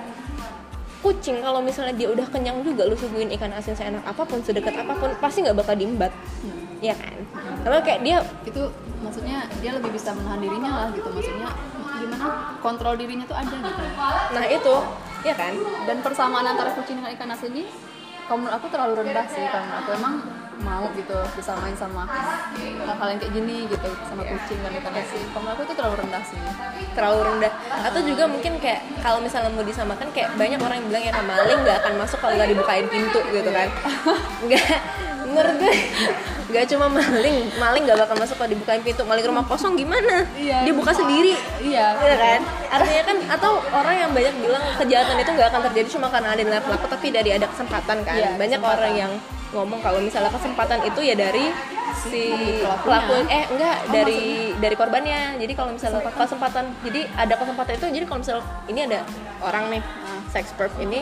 kucing 1.03 1.43
kalau 1.43 1.59
misalnya 1.59 1.91
dia 1.99 2.07
udah 2.07 2.23
kenyang 2.31 2.63
juga 2.63 2.87
lu 2.87 2.95
suguhin 2.95 3.27
ikan 3.35 3.51
asin 3.51 3.75
seenak 3.75 3.99
apa 4.07 4.23
pun 4.23 4.39
sedekat 4.39 4.71
apa 4.71 4.95
pun 4.95 5.11
pasti 5.19 5.43
nggak 5.43 5.59
bakal 5.59 5.75
diembat 5.75 6.15
Iya 6.83 6.95
kan? 6.99 7.15
Kalau 7.63 7.79
kayak 7.79 7.99
dia 8.03 8.17
itu 8.43 8.61
maksudnya 8.99 9.47
dia 9.63 9.71
lebih 9.71 9.95
bisa 9.95 10.11
menahan 10.11 10.43
dirinya 10.43 10.71
lah 10.83 10.87
gitu. 10.91 11.07
Maksudnya 11.07 11.49
gimana 12.03 12.25
kontrol 12.59 12.99
dirinya 12.99 13.23
tuh 13.23 13.37
ada 13.39 13.55
gitu. 13.55 13.83
Nah 14.35 14.43
itu. 14.51 14.75
Ya 15.23 15.31
kan? 15.39 15.55
Dan 15.87 16.03
persamaan 16.03 16.43
antara 16.43 16.75
kucing 16.75 16.99
dengan 16.99 17.15
ikan 17.15 17.31
asin 17.31 17.55
ini 17.55 17.63
kalau 18.27 18.43
menurut 18.43 18.55
aku 18.59 18.67
terlalu 18.71 18.93
rendah 19.03 19.27
sih 19.31 19.43
karena 19.47 19.83
aku 19.83 19.89
emang 19.95 20.15
mau 20.63 20.87
gitu 20.95 21.15
disamain 21.35 21.75
sama 21.75 22.07
hal-hal 22.55 23.07
yang 23.11 23.19
kayak 23.19 23.33
gini 23.35 23.67
gitu 23.67 23.89
sama 24.07 24.23
kucing 24.27 24.59
dan 24.63 24.71
ikan 24.83 24.95
asin. 24.95 25.23
Kalau 25.31 25.41
menurut 25.47 25.55
aku 25.55 25.63
itu 25.63 25.75
terlalu 25.79 25.95
rendah 26.03 26.23
sih. 26.27 26.39
Terlalu 26.91 27.19
rendah. 27.23 27.51
Atau 27.87 27.99
juga 28.03 28.23
mungkin 28.27 28.59
kayak 28.59 28.83
kalau 28.99 29.23
misalnya 29.23 29.51
mau 29.55 29.63
disamakan 29.63 30.07
kayak 30.11 30.35
banyak 30.35 30.59
orang 30.59 30.83
yang 30.83 30.87
bilang 30.91 31.03
ya 31.07 31.11
"Ah, 31.15 31.23
maling 31.23 31.59
nggak 31.63 31.77
akan 31.83 31.93
masuk 32.03 32.17
kalau 32.19 32.33
nggak 32.35 32.51
dibukain 32.51 32.87
pintu 32.91 33.19
gitu 33.31 33.49
kan. 33.51 33.67
Nggak 34.43 34.67
menurut 35.33 35.55
gue 35.57 35.73
nggak 36.45 36.65
cuma 36.69 36.85
maling 36.87 37.49
maling 37.55 37.83
nggak 37.83 37.97
bakal 37.97 38.15
masuk 38.15 38.35
kalau 38.35 38.45
dibukain 38.47 38.79
pintu 38.79 39.01
maling 39.01 39.25
rumah 39.25 39.41
kosong 39.43 39.73
gimana 39.73 40.21
Iya. 40.33 40.61
dia 40.61 40.71
buka 40.71 40.93
sendiri 40.93 41.33
iya 41.59 41.97
Iya 41.97 42.15
kan? 42.15 42.41
Artinya 42.71 43.03
kan 43.03 43.17
atau 43.31 43.51
orang 43.71 43.95
yang 43.97 44.11
banyak 44.11 44.33
bilang 44.37 44.61
kejahatan 44.77 45.17
itu 45.17 45.31
nggak 45.31 45.49
akan 45.49 45.61
terjadi 45.67 45.87
cuma 45.89 46.07
karena 46.07 46.29
ada 46.29 46.41
nilai 46.41 46.61
pelaku 46.61 46.85
tapi 46.87 47.07
dari 47.09 47.29
ada 47.31 47.47
kesempatan 47.47 47.97
kan. 48.01 48.13
Iya, 48.13 48.29
banyak 48.33 48.59
kesempatan. 48.59 48.77
orang 48.77 48.93
yang 48.93 49.11
ngomong 49.49 49.79
kalau 49.79 49.97
misalnya 49.97 50.29
kesempatan 50.29 50.79
itu 50.81 50.99
ya 50.99 51.15
dari 51.15 51.45
si 51.95 52.21
pelaku 52.81 53.13
eh 53.23 53.45
enggak 53.47 53.75
Oh, 53.79 53.91
dari 53.91 54.21
dari 54.55 54.75
korbannya. 54.75 55.37
Jadi 55.37 55.53
kalau 55.53 55.71
misalnya 55.71 56.01
kesempatan. 56.07 56.65
jadi 56.81 57.01
ada 57.15 57.33
kesempatan 57.33 57.73
itu 57.75 57.85
jadi 57.91 58.05
kalau 58.05 58.19
misalnya 58.19 58.45
ini 58.67 58.79
ada 58.83 58.99
orang 59.39 59.63
nih 59.69 59.81
Ah. 59.81 60.21
sex 60.29 60.53
perp 60.53 60.73
ini 60.77 61.01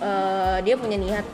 eh, 0.00 0.56
dia 0.60 0.74
punya 0.74 0.96
niat 0.96 1.26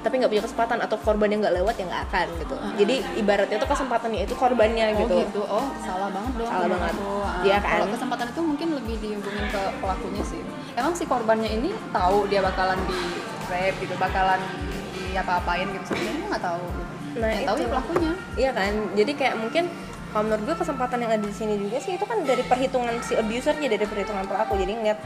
tapi 0.00 0.14
nggak 0.16 0.30
punya 0.30 0.44
kesempatan 0.44 0.78
atau 0.80 0.96
korban 0.96 1.28
yang 1.28 1.40
nggak 1.40 1.56
lewat 1.60 1.74
ya 1.76 1.84
nggak 1.86 2.02
akan 2.08 2.26
gitu. 2.38 2.54
Jadi 2.76 2.94
ibaratnya 3.16 3.56
itu 3.56 3.68
kesempatannya 3.68 4.20
itu 4.24 4.34
korbannya 4.34 4.84
Oh 4.90 4.98
gitu. 4.98 5.16
gitu. 5.20 5.42
Oh, 5.44 5.66
salah 5.80 6.08
banget 6.08 6.32
dong. 6.34 6.48
Salah 6.48 6.64
menurut 6.64 6.80
banget. 6.80 6.94
aku. 6.96 7.10
Ah, 7.20 7.42
Iya 7.42 7.58
kan? 7.58 7.72
Kalau 7.76 7.88
kesempatan 7.92 8.26
itu 8.28 8.40
mungkin 8.40 8.68
lebih 8.74 8.94
dihubungin 8.98 9.46
ke 9.48 9.62
pelakunya 9.76 10.22
sih. 10.24 10.40
Emang 10.72 10.92
si 10.92 11.04
korbannya 11.04 11.50
ini 11.50 11.68
tahu 11.92 12.16
dia 12.26 12.40
bakalan 12.40 12.80
di 12.84 13.00
rape 13.46 13.76
gitu, 13.80 13.94
bakalan 13.96 14.40
di 14.90 15.12
apa-apain 15.12 15.66
gitu 15.68 15.84
sebenarnya 15.86 16.14
dia 16.14 16.26
nggak 16.30 16.44
tahu. 16.44 16.64
Gitu. 16.64 16.84
Nah, 17.10 17.28
yang 17.28 17.44
tahu 17.44 17.56
itu. 17.56 17.60
ya 17.60 17.68
pelakunya. 17.68 18.12
Iya 18.38 18.50
kan, 18.54 18.72
jadi 18.94 19.12
kayak 19.12 19.34
mungkin 19.36 19.64
kalau 20.10 20.22
menurut 20.26 20.42
gue 20.44 20.56
kesempatan 20.58 20.98
yang 21.00 21.12
ada 21.12 21.22
di 21.22 21.30
sini 21.30 21.54
juga 21.54 21.78
sih 21.78 21.94
itu 21.94 22.02
kan 22.02 22.18
dari 22.22 22.42
perhitungan 22.42 22.98
si 22.98 23.14
abusernya 23.14 23.68
dari 23.68 23.86
perhitungan 23.86 24.26
pelaku 24.26 24.58
jadi 24.58 24.74
ngeliat 24.74 24.98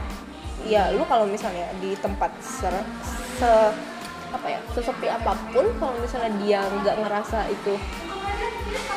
ya 0.65 0.89
lu 0.89 1.05
kalau 1.05 1.29
misalnya 1.29 1.69
di 1.77 1.93
tempat 1.95 2.33
se, 2.41 2.65
se- 3.37 3.73
apa 4.35 4.47
ya 4.51 4.59
sesepi 4.75 5.07
apa 5.07 5.31
pun 5.55 5.65
kalau 5.79 5.95
misalnya 5.97 6.31
dia 6.43 6.61
nggak 6.67 6.95
ngerasa 7.01 7.47
itu 7.47 7.73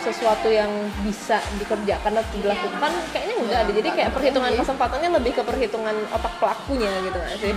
sesuatu 0.03 0.49
yang 0.51 0.71
bisa 1.07 1.39
dikerjakan 1.61 2.19
atau 2.19 2.35
dilakukan 2.41 2.93
kayaknya 3.15 3.35
enggak 3.39 3.59
ada 3.63 3.73
jadi 3.73 3.89
kayak 3.95 4.11
perhitungan 4.17 4.53
kesempatannya 4.59 5.11
lebih 5.21 5.33
ke 5.39 5.43
perhitungan 5.45 5.95
otak 6.11 6.35
pelakunya 6.43 6.91
gitu 7.05 7.19
nggak 7.19 7.39
sih? 7.39 7.53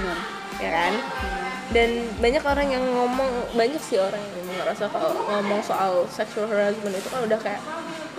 Ya 0.61 0.69
kan? 0.69 0.93
Dan 1.71 1.89
banyak 2.19 2.43
orang 2.43 2.67
yang 2.67 2.83
ngomong 2.83 3.55
banyak 3.55 3.79
sih 3.79 3.95
orang 3.95 4.19
yang 4.19 4.47
ngerasa 4.59 4.91
kalau 4.91 5.15
ngomong 5.15 5.63
soal 5.63 6.03
sexual 6.11 6.45
harassment 6.51 6.91
itu 6.91 7.07
kan 7.07 7.23
udah 7.23 7.39
kayak 7.39 7.61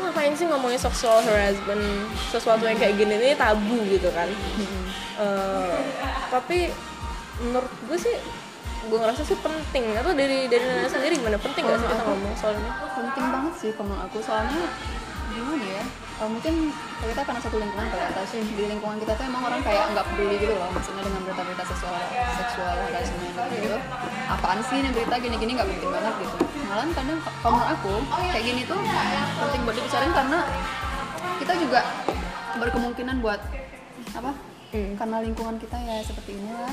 "Ah, 0.00 0.09
ngapain 0.09 0.33
sih 0.33 0.49
ngomongin 0.49 0.81
sexual 0.81 1.21
harassment? 1.21 1.85
Sesuatu 2.33 2.64
yang 2.64 2.81
kayak 2.81 2.97
gini 2.97 3.21
ini 3.21 3.37
tabu 3.37 3.76
gitu 3.87 4.09
kan. 4.16 4.26
Eh, 5.21 5.78
tapi 6.33 6.73
menurut 7.45 7.69
gue 7.87 7.99
sih 8.00 8.16
gue 8.89 8.99
ngerasa 8.99 9.23
sih 9.23 9.39
penting. 9.39 9.85
Atau 9.99 10.12
dari 10.17 10.51
dari 10.51 10.65
Nana 10.65 10.89
sendiri 10.91 11.15
gimana? 11.19 11.39
Penting 11.39 11.62
gak 11.67 11.79
sih 11.79 11.89
kita 11.89 12.05
ngomong 12.07 12.35
soal 12.35 12.55
ini? 12.59 12.71
penting 12.93 13.25
banget 13.29 13.55
sih 13.61 13.71
kalau 13.77 13.87
menurut 13.93 14.07
aku. 14.09 14.19
Soalnya 14.25 14.62
gimana 15.33 15.65
ya? 15.65 15.85
Oh, 16.23 16.29
mungkin 16.31 16.55
kita 17.03 17.23
karena 17.27 17.41
satu 17.43 17.57
lingkungan 17.59 17.87
kali 17.91 18.03
atas 18.03 18.27
sih. 18.31 18.43
Di 18.43 18.65
lingkungan 18.67 18.97
kita 19.03 19.12
tuh 19.15 19.25
emang 19.27 19.43
orang 19.47 19.61
kayak 19.62 19.85
nggak 19.95 20.07
peduli 20.12 20.37
gitu 20.39 20.55
loh 20.55 20.69
maksudnya 20.71 21.03
dengan 21.03 21.21
berita-berita 21.27 21.65
seksual 21.67 21.95
seksual 22.39 22.77
harassment 22.91 23.35
gitu. 23.53 23.77
Apaan 24.31 24.61
sih 24.67 24.77
ini 24.83 24.91
berita 24.91 25.15
gini-gini 25.19 25.53
nggak 25.59 25.69
penting 25.69 25.91
banget 25.91 26.15
gitu. 26.23 26.37
Malah 26.71 26.85
kadang 26.95 27.19
kalau 27.43 27.53
menurut 27.59 27.71
aku 27.75 27.95
kayak 28.33 28.45
gini 28.45 28.62
tuh 28.65 28.79
penting 29.39 29.61
buat 29.67 29.77
dibicarain 29.77 30.12
karena 30.15 30.39
kita 31.43 31.53
juga 31.59 31.81
berkemungkinan 32.59 33.17
buat 33.19 33.41
apa? 34.12 34.33
Hmm. 34.73 34.97
karena 34.97 35.21
lingkungan 35.21 35.61
kita 35.61 35.77
ya 35.77 36.01
seperti 36.01 36.33
inilah 36.33 36.73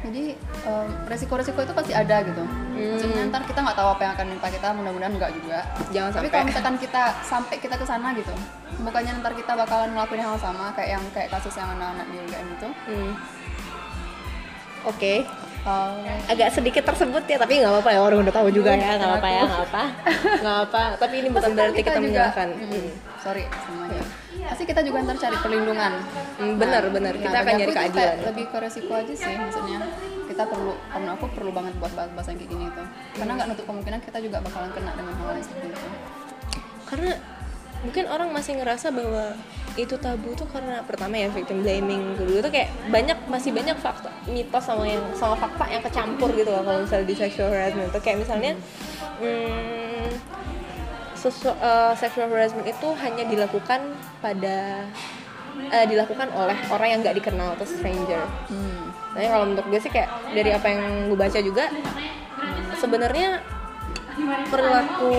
jadi 0.00 0.24
em, 0.62 0.88
resiko-resiko 1.06 1.58
itu 1.58 1.72
pasti 1.72 1.92
ada 1.92 2.16
gitu. 2.22 2.44
Maksudnya 2.72 3.22
ntar 3.28 3.42
kita 3.42 3.58
nggak 3.60 3.74
tahu 3.74 3.88
apa 3.90 4.00
yang 4.00 4.12
akan 4.14 4.24
menimpa 4.28 4.48
kita 4.48 4.68
mudah-mudahan 4.70 5.12
enggak 5.12 5.32
juga. 5.34 5.58
Jangan 5.88 6.10
tapi 6.10 6.18
sampai. 6.20 6.30
kalau 6.30 6.44
misalkan 6.46 6.74
kita 6.76 7.02
sampai 7.20 7.56
kita 7.56 7.74
ke 7.74 7.84
sana 7.84 8.08
gitu 8.12 8.34
bukannya 8.78 9.10
ntar 9.18 9.34
kita 9.34 9.52
bakalan 9.52 9.90
ngelakuin 9.90 10.22
hal 10.22 10.38
sama 10.38 10.70
kayak 10.70 10.90
yang 10.94 11.04
kayak 11.10 11.28
kasus 11.28 11.50
yang 11.52 11.66
anak-anak 11.68 12.06
di 12.06 12.16
UGM 12.20 12.48
itu? 12.52 12.68
Hmm. 12.86 13.12
oke. 14.84 15.14
Uh, 15.60 16.00
agak 16.30 16.54
sedikit 16.54 16.86
tersebut 16.86 17.20
ya 17.26 17.36
tapi 17.36 17.58
nggak 17.58 17.68
apa-apa 17.68 17.90
ya 17.90 18.00
orang 18.00 18.22
udah 18.22 18.32
tahu 18.32 18.48
juga 18.48 18.72
ya 18.72 18.94
nggak 18.94 19.18
apa 19.18 19.28
ya 19.28 19.42
nggak 19.42 19.64
apa. 19.66 19.82
Nggak 20.38 20.58
apa. 20.64 20.82
Tapi 20.96 21.14
ini 21.18 21.28
bukan 21.28 21.50
berarti 21.52 21.80
kita 21.82 21.90
juga- 21.92 22.04
menyalahkan 22.06 22.48
Hmm, 22.54 22.70
Hmm. 22.70 22.88
Sorry 23.28 23.44
semuanya. 23.44 24.02
Pasti 24.48 24.64
kita 24.64 24.80
juga 24.80 25.04
ntar 25.04 25.16
cari 25.20 25.36
perlindungan. 25.36 25.92
Hmm, 26.40 26.54
benar 26.56 26.82
benar 26.88 27.12
kita 27.12 27.28
Nah, 27.28 27.44
akan 27.44 27.54
nyari 27.60 27.72
keadilan. 27.76 28.16
lebih 28.24 28.44
ke 28.48 28.56
resiko 28.56 28.92
aja 28.96 29.12
sih 29.12 29.34
maksudnya. 29.36 29.78
Kita 30.24 30.42
perlu 30.48 30.72
karena 30.88 31.10
aku 31.12 31.24
perlu 31.36 31.50
banget 31.52 31.74
buat 31.76 31.92
bahas-bahas 31.92 32.26
yang 32.32 32.38
kayak 32.40 32.50
gini 32.56 32.64
itu 32.66 32.82
karena 33.20 33.32
nggak 33.36 33.46
nutup 33.52 33.64
kemungkinan 33.68 34.00
kita 34.00 34.18
juga 34.24 34.36
bakalan 34.40 34.70
kena 34.72 34.92
dengan 34.96 35.14
hal 35.20 35.28
yang 35.36 35.44
seperti 35.44 35.66
itu. 35.68 35.88
Karena 36.88 37.12
mungkin 37.78 38.04
orang 38.08 38.28
masih 38.32 38.52
ngerasa 38.58 38.88
bahwa 38.90 39.24
itu 39.78 39.94
tabu 40.00 40.34
tuh 40.34 40.48
karena 40.50 40.82
pertama 40.82 41.14
ya 41.14 41.30
victim 41.30 41.62
blaming 41.62 42.18
kedua 42.18 42.42
tuh 42.42 42.50
kayak 42.50 42.66
banyak 42.90 43.14
masih 43.30 43.54
banyak 43.54 43.78
fakta 43.78 44.10
mitos 44.26 44.64
sama 44.66 44.82
yang 44.82 45.04
sama 45.14 45.38
fakta 45.38 45.70
yang 45.70 45.78
kecampur 45.86 46.26
gitu 46.34 46.50
loh 46.50 46.66
kalau 46.66 46.82
misalnya 46.82 47.06
di 47.06 47.14
sexual 47.14 47.52
harassment. 47.52 47.92
Tuh 47.92 48.02
kayak 48.02 48.18
misalnya 48.24 48.52
hmm, 49.20 50.08
sesu- 51.18 51.58
eh, 51.58 51.92
sexual 51.98 52.30
harassment 52.30 52.70
itu 52.70 52.88
hanya 53.02 53.26
dilakukan 53.26 53.92
pada 54.22 54.86
eh, 55.58 55.86
dilakukan 55.90 56.30
oleh 56.30 56.54
orang 56.70 56.88
yang 56.94 56.98
nggak 57.02 57.18
dikenal 57.18 57.58
atau 57.58 57.66
stranger 57.66 58.22
hmm. 58.48 58.86
Nah, 59.08 59.24
kalau 59.34 59.50
menurut 59.50 59.66
gue 59.66 59.80
sih 59.82 59.90
kayak 59.90 60.06
dari 60.30 60.54
apa 60.54 60.66
yang 60.70 61.10
gue 61.10 61.18
baca 61.18 61.38
juga 61.42 61.66
sebenarnya 62.78 63.42
perilaku 64.46 65.14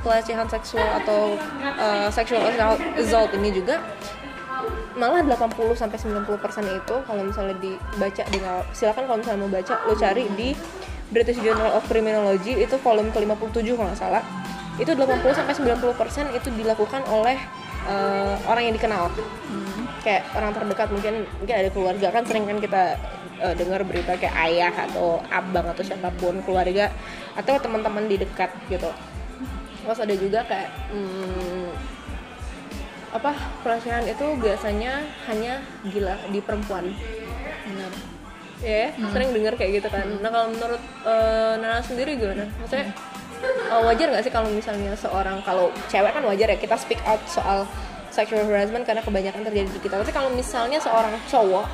pelecehan 0.00 0.48
seksual 0.48 0.84
atau 1.04 1.36
uh, 1.60 2.08
sexual 2.08 2.40
assault, 2.48 2.80
assault 2.96 3.30
ini 3.36 3.52
juga 3.52 3.80
malah 4.92 5.24
80 5.24 5.72
sampai 5.72 5.96
90% 5.96 6.28
itu 6.68 6.94
kalau 7.08 7.22
misalnya 7.24 7.56
dibaca 7.60 8.22
di 8.28 8.38
silakan 8.76 9.04
kalau 9.08 9.18
misalnya 9.20 9.40
mau 9.40 9.52
baca 9.52 9.74
lo 9.88 9.94
cari 9.96 10.28
di 10.36 10.52
British 11.08 11.40
Journal 11.40 11.76
of 11.76 11.84
Criminology 11.88 12.60
itu 12.60 12.76
volume 12.80 13.08
ke-57 13.12 13.72
kalau 13.72 13.88
nggak 13.88 14.00
salah 14.00 14.24
itu 14.80 14.88
80 14.88 15.36
sampai 15.36 15.52
90% 15.52 16.38
itu 16.38 16.48
dilakukan 16.56 17.04
oleh 17.12 17.36
uh, 17.88 18.36
orang 18.48 18.72
yang 18.72 18.74
dikenal. 18.76 19.12
Kayak 20.02 20.32
orang 20.34 20.50
terdekat 20.56 20.88
mungkin 20.90 21.14
mungkin 21.38 21.54
ada 21.54 21.70
keluarga. 21.70 22.06
Kan 22.08 22.24
sering 22.24 22.44
kan 22.48 22.58
kita 22.58 22.96
uh, 23.44 23.54
dengar 23.54 23.84
berita 23.84 24.16
kayak 24.16 24.34
ayah 24.48 24.72
atau 24.88 25.20
abang 25.28 25.66
atau 25.68 25.82
siapa 25.84 26.08
pun 26.16 26.40
keluarga 26.42 26.88
atau 27.36 27.60
teman-teman 27.60 28.08
di 28.08 28.16
dekat 28.16 28.50
gitu. 28.72 28.88
Terus 29.82 29.98
ada 29.98 30.14
juga 30.14 30.40
kayak 30.46 30.70
hmm, 30.94 31.68
apa 33.12 33.32
pelecehan 33.60 34.08
itu 34.08 34.26
biasanya 34.40 35.04
hanya 35.28 35.60
gila 35.84 36.16
di 36.32 36.40
perempuan. 36.40 36.96
Benar. 37.68 37.92
Ya 38.62 38.94
sering 38.94 39.34
dengar 39.34 39.58
kayak 39.58 39.82
gitu 39.82 39.88
kan. 39.90 40.06
Nah 40.22 40.30
kalau 40.30 40.54
menurut 40.54 40.82
uh, 41.02 41.58
Nana 41.58 41.82
sendiri 41.82 42.14
gimana? 42.14 42.46
Maksudnya 42.62 42.94
uh, 43.44 43.82
wajar 43.86 44.06
nggak 44.12 44.24
sih 44.24 44.32
kalau 44.32 44.48
misalnya 44.50 44.94
seorang 44.94 45.42
kalau 45.42 45.68
cewek 45.88 46.12
kan 46.12 46.22
wajar 46.24 46.48
ya 46.52 46.58
kita 46.58 46.76
speak 46.78 47.00
out 47.08 47.20
soal 47.26 47.66
sexual 48.12 48.44
harassment 48.44 48.84
karena 48.84 49.00
kebanyakan 49.00 49.40
terjadi 49.48 49.68
di 49.72 49.80
kita. 49.80 49.96
Tapi 49.96 50.12
kalau 50.12 50.28
misalnya 50.36 50.76
seorang 50.76 51.16
cowok 51.32 51.64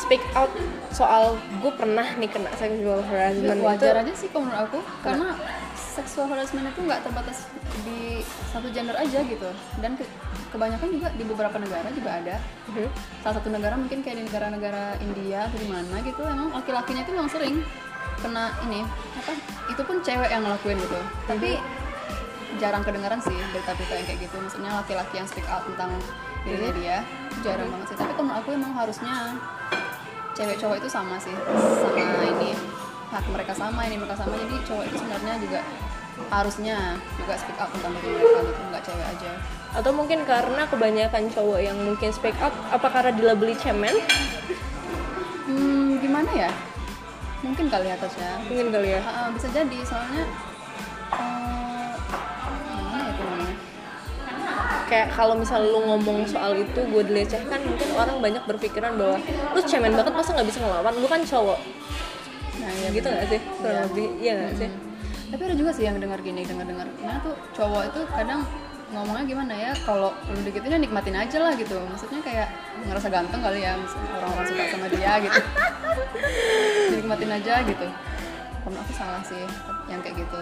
speak 0.00 0.24
out 0.32 0.48
soal 0.90 1.36
gue 1.60 1.72
pernah 1.76 2.08
nih 2.16 2.32
kena 2.32 2.48
sexual 2.56 3.04
harassment 3.04 3.60
itu 3.60 3.68
wajar 3.68 3.94
aja 4.00 4.12
sih 4.16 4.28
kalau 4.32 4.48
menurut 4.48 4.64
aku 4.66 4.78
karena 5.04 5.36
seksual 5.76 6.26
harassment 6.32 6.68
itu 6.72 6.80
nggak 6.80 7.00
terbatas 7.04 7.44
di 7.84 8.24
satu 8.52 8.72
gender 8.72 8.96
aja 8.96 9.20
gitu. 9.20 9.48
Dan 9.84 10.00
kebanyakan 10.56 10.88
juga 10.88 11.08
di 11.12 11.24
beberapa 11.28 11.56
negara 11.60 11.88
juga 11.92 12.10
ada. 12.16 12.36
Mhm. 12.72 12.88
salah 13.20 13.34
satu 13.38 13.48
negara 13.52 13.74
mungkin 13.76 14.00
kayak 14.00 14.16
di 14.16 14.24
negara-negara 14.26 14.96
India 15.04 15.46
atau 15.50 15.58
di 15.60 15.68
mana 15.68 15.96
gitu 16.02 16.22
emang 16.24 16.48
laki-lakinya 16.56 17.02
itu 17.04 17.12
memang 17.12 17.30
sering 17.30 17.56
kena 18.22 18.54
ini 18.64 18.80
apa 19.18 19.32
itu 19.68 19.82
pun 19.84 19.96
cewek 20.00 20.30
yang 20.32 20.42
ngelakuin 20.46 20.78
gitu. 20.80 20.98
Tapi 21.28 21.60
jarang 22.56 22.80
kedengaran 22.80 23.20
sih 23.20 23.36
berita-berita 23.52 23.92
yang 23.92 24.06
kayak 24.08 24.20
gitu. 24.24 24.36
Maksudnya 24.40 24.70
laki-laki 24.80 25.14
yang 25.20 25.28
speak 25.28 25.46
out 25.52 25.62
tentang 25.68 25.92
dirinya 26.46 26.72
dia 26.78 26.96
jarang 27.44 27.68
banget 27.68 27.86
sih. 27.92 27.96
Tapi 27.98 28.12
kalau 28.16 28.26
menurut 28.30 28.40
aku 28.40 28.48
emang 28.56 28.72
harusnya 28.72 29.14
cewek 30.32 30.56
cowok 30.56 30.76
itu 30.80 30.88
sama 30.88 31.16
sih. 31.20 31.34
Sama 31.82 32.24
ini 32.24 32.50
hak 33.12 33.24
mereka 33.30 33.52
sama 33.52 33.80
ini 33.86 33.96
mereka 34.00 34.16
sama. 34.18 34.34
Jadi 34.38 34.56
cowok 34.64 34.84
itu 34.88 34.96
sebenarnya 35.02 35.34
juga 35.42 35.60
harusnya 36.32 36.96
juga 37.14 37.34
speak 37.38 37.58
up 37.60 37.70
tentang 37.70 37.92
diri 38.00 38.18
mereka 38.18 38.40
gitu 38.42 38.62
nggak 38.72 38.82
cewek 38.82 39.06
aja. 39.06 39.32
Atau 39.76 39.92
mungkin 39.92 40.18
karena 40.24 40.62
kebanyakan 40.66 41.28
cowok 41.30 41.60
yang 41.60 41.76
mungkin 41.76 42.10
speak 42.10 42.36
out 42.40 42.54
apa 42.72 42.88
karena 42.88 43.12
dilabeli 43.14 43.54
cemen? 43.60 43.94
Hmm 45.46 46.00
gimana 46.00 46.30
ya? 46.32 46.50
Mungkin 47.44 47.68
kali 47.68 47.88
atasnya 47.92 48.40
mungkin 48.48 48.72
kali 48.72 48.88
ya. 48.96 49.00
Ah, 49.04 49.28
bisa 49.30 49.46
jadi 49.52 49.78
soalnya 49.84 50.24
eh, 51.14 51.92
gimana 53.14 53.44
ya 53.44 53.54
kayak 54.86 55.08
kalau 55.18 55.34
misal 55.34 55.66
lu 55.66 55.82
ngomong 55.82 56.22
soal 56.30 56.54
itu 56.54 56.78
gue 56.78 57.02
dilecehkan 57.10 57.58
mungkin 57.66 57.88
orang 57.98 58.22
banyak 58.22 58.42
berpikiran 58.46 58.94
bahwa 58.94 59.18
lu 59.50 59.60
cemen 59.66 59.90
banget 59.94 60.14
masa 60.14 60.30
nggak 60.34 60.48
bisa 60.48 60.58
ngelawan? 60.64 60.94
Lu 60.96 61.06
kan 61.06 61.20
cowok. 61.22 61.58
Nah 62.56 62.72
ya 62.82 62.88
gitu 62.90 63.06
nggak 63.06 63.26
sih? 63.30 63.40
Kurang 63.60 63.84
lebih 63.92 64.06
iya 64.18 64.32
nggak 64.40 64.54
sih 64.58 64.70
tapi 65.26 65.42
ada 65.42 65.54
juga 65.58 65.70
sih 65.74 65.84
yang 65.86 65.98
dengar 65.98 66.22
gini 66.22 66.46
dengar 66.46 66.66
dengar 66.66 66.86
nah 67.02 67.18
tuh 67.22 67.34
cowok 67.56 67.82
itu 67.90 68.00
kadang 68.14 68.40
ngomongnya 68.94 69.24
gimana 69.26 69.54
ya 69.54 69.72
kalau 69.82 70.14
lu 70.30 70.40
digituin 70.46 70.78
ya 70.78 70.78
nikmatin 70.78 71.16
aja 71.18 71.38
lah 71.42 71.52
gitu. 71.58 71.74
Maksudnya 71.74 72.22
kayak 72.22 72.48
ngerasa 72.86 73.08
ganteng 73.10 73.42
kali 73.42 73.66
ya 73.66 73.74
orang-orang 74.14 74.46
suka 74.46 74.62
sama 74.70 74.86
dia 74.94 75.12
gitu. 75.26 75.40
Dinikmatin 76.94 77.30
aja 77.34 77.54
gitu. 77.66 77.86
Kalau 78.62 78.78
aku 78.82 78.92
salah 78.94 79.22
sih 79.26 79.42
yang 79.90 79.98
kayak 80.06 80.22
gitu. 80.22 80.38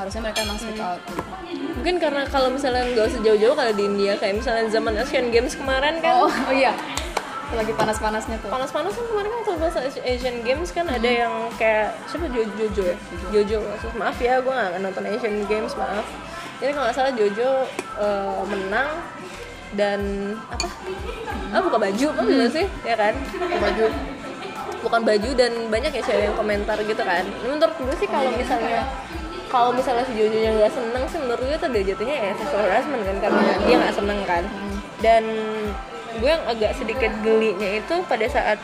Harusnya 0.00 0.20
mereka 0.24 0.38
emang 0.42 0.58
speak 0.58 0.80
out 0.80 1.00
gitu. 1.06 1.22
mungkin 1.76 1.96
karena 2.00 2.22
kalau 2.26 2.48
misalnya 2.48 2.88
nggak 2.88 3.06
usah 3.14 3.20
jauh-jauh 3.20 3.54
kalau 3.54 3.72
di 3.76 3.84
India 3.84 4.16
kayak 4.16 4.40
misalnya 4.40 4.64
zaman 4.72 4.96
Asian 4.96 5.28
Games 5.28 5.52
kemarin 5.52 6.00
kan. 6.00 6.24
Oh, 6.24 6.32
oh 6.32 6.54
iya 6.64 6.72
lagi 7.52 7.72
panas-panasnya 7.76 8.36
tuh. 8.40 8.48
Panas-panas 8.48 8.92
kan 8.96 9.04
kemarin 9.04 9.28
kan 9.28 9.40
waktu 9.44 9.60
pas 9.60 9.76
Asian 10.00 10.36
Games 10.40 10.68
kan 10.72 10.86
ada 10.88 11.04
yang 11.04 11.32
kayak 11.54 11.92
siapa? 12.08 12.26
Jo- 12.32 12.48
Jojo 12.56 12.82
ya? 12.88 12.96
Jojo. 13.28 13.58
Maksud 13.60 13.92
maaf 13.94 14.16
ya 14.16 14.40
gue 14.40 14.48
nggak 14.52 14.80
nonton 14.80 15.04
Asian 15.04 15.36
Games 15.44 15.72
maaf. 15.76 16.06
Jadi 16.62 16.70
kalau 16.72 16.84
nggak 16.88 16.96
salah 16.96 17.12
Jojo 17.12 17.50
eh, 18.00 18.40
menang 18.48 18.88
dan 19.74 20.00
apa? 20.48 20.66
Ah 21.52 21.60
buka 21.60 21.78
baju 21.78 22.06
apa 22.14 22.20
gitu 22.24 22.46
sih? 22.50 22.66
Ya 22.82 22.94
kan? 22.96 23.14
Buka 23.34 23.56
baju. 23.60 23.84
Bukan 24.84 25.00
baju 25.00 25.30
dan 25.32 25.52
banyak 25.72 25.92
ya 25.96 26.02
cewek 26.04 26.24
yang 26.28 26.36
komentar 26.36 26.76
gitu 26.80 27.02
kan. 27.02 27.24
Menurut 27.44 27.72
gue 27.76 27.94
sih 28.00 28.08
kalau 28.08 28.30
misalnya 28.32 28.82
kalau 29.48 29.70
misalnya 29.70 30.02
si 30.02 30.18
Jojo 30.18 30.34
nya 30.34 30.50
nggak 30.50 30.72
seneng 30.74 31.04
sih 31.06 31.18
menurut 31.22 31.38
gue 31.38 31.54
itu 31.54 31.66
udah 31.70 31.82
jatuhnya 31.86 32.16
ya 32.18 32.30
sexual 32.34 32.62
harassment 32.66 33.02
kan 33.06 33.16
karena 33.22 33.40
dia 33.62 33.76
nggak 33.78 33.94
seneng 33.94 34.18
kan. 34.26 34.44
Dan 34.98 35.24
gue 36.20 36.30
yang 36.30 36.44
agak 36.46 36.72
sedikit 36.78 37.10
gelinya 37.22 37.70
itu 37.80 37.94
pada 38.06 38.26
saat 38.30 38.58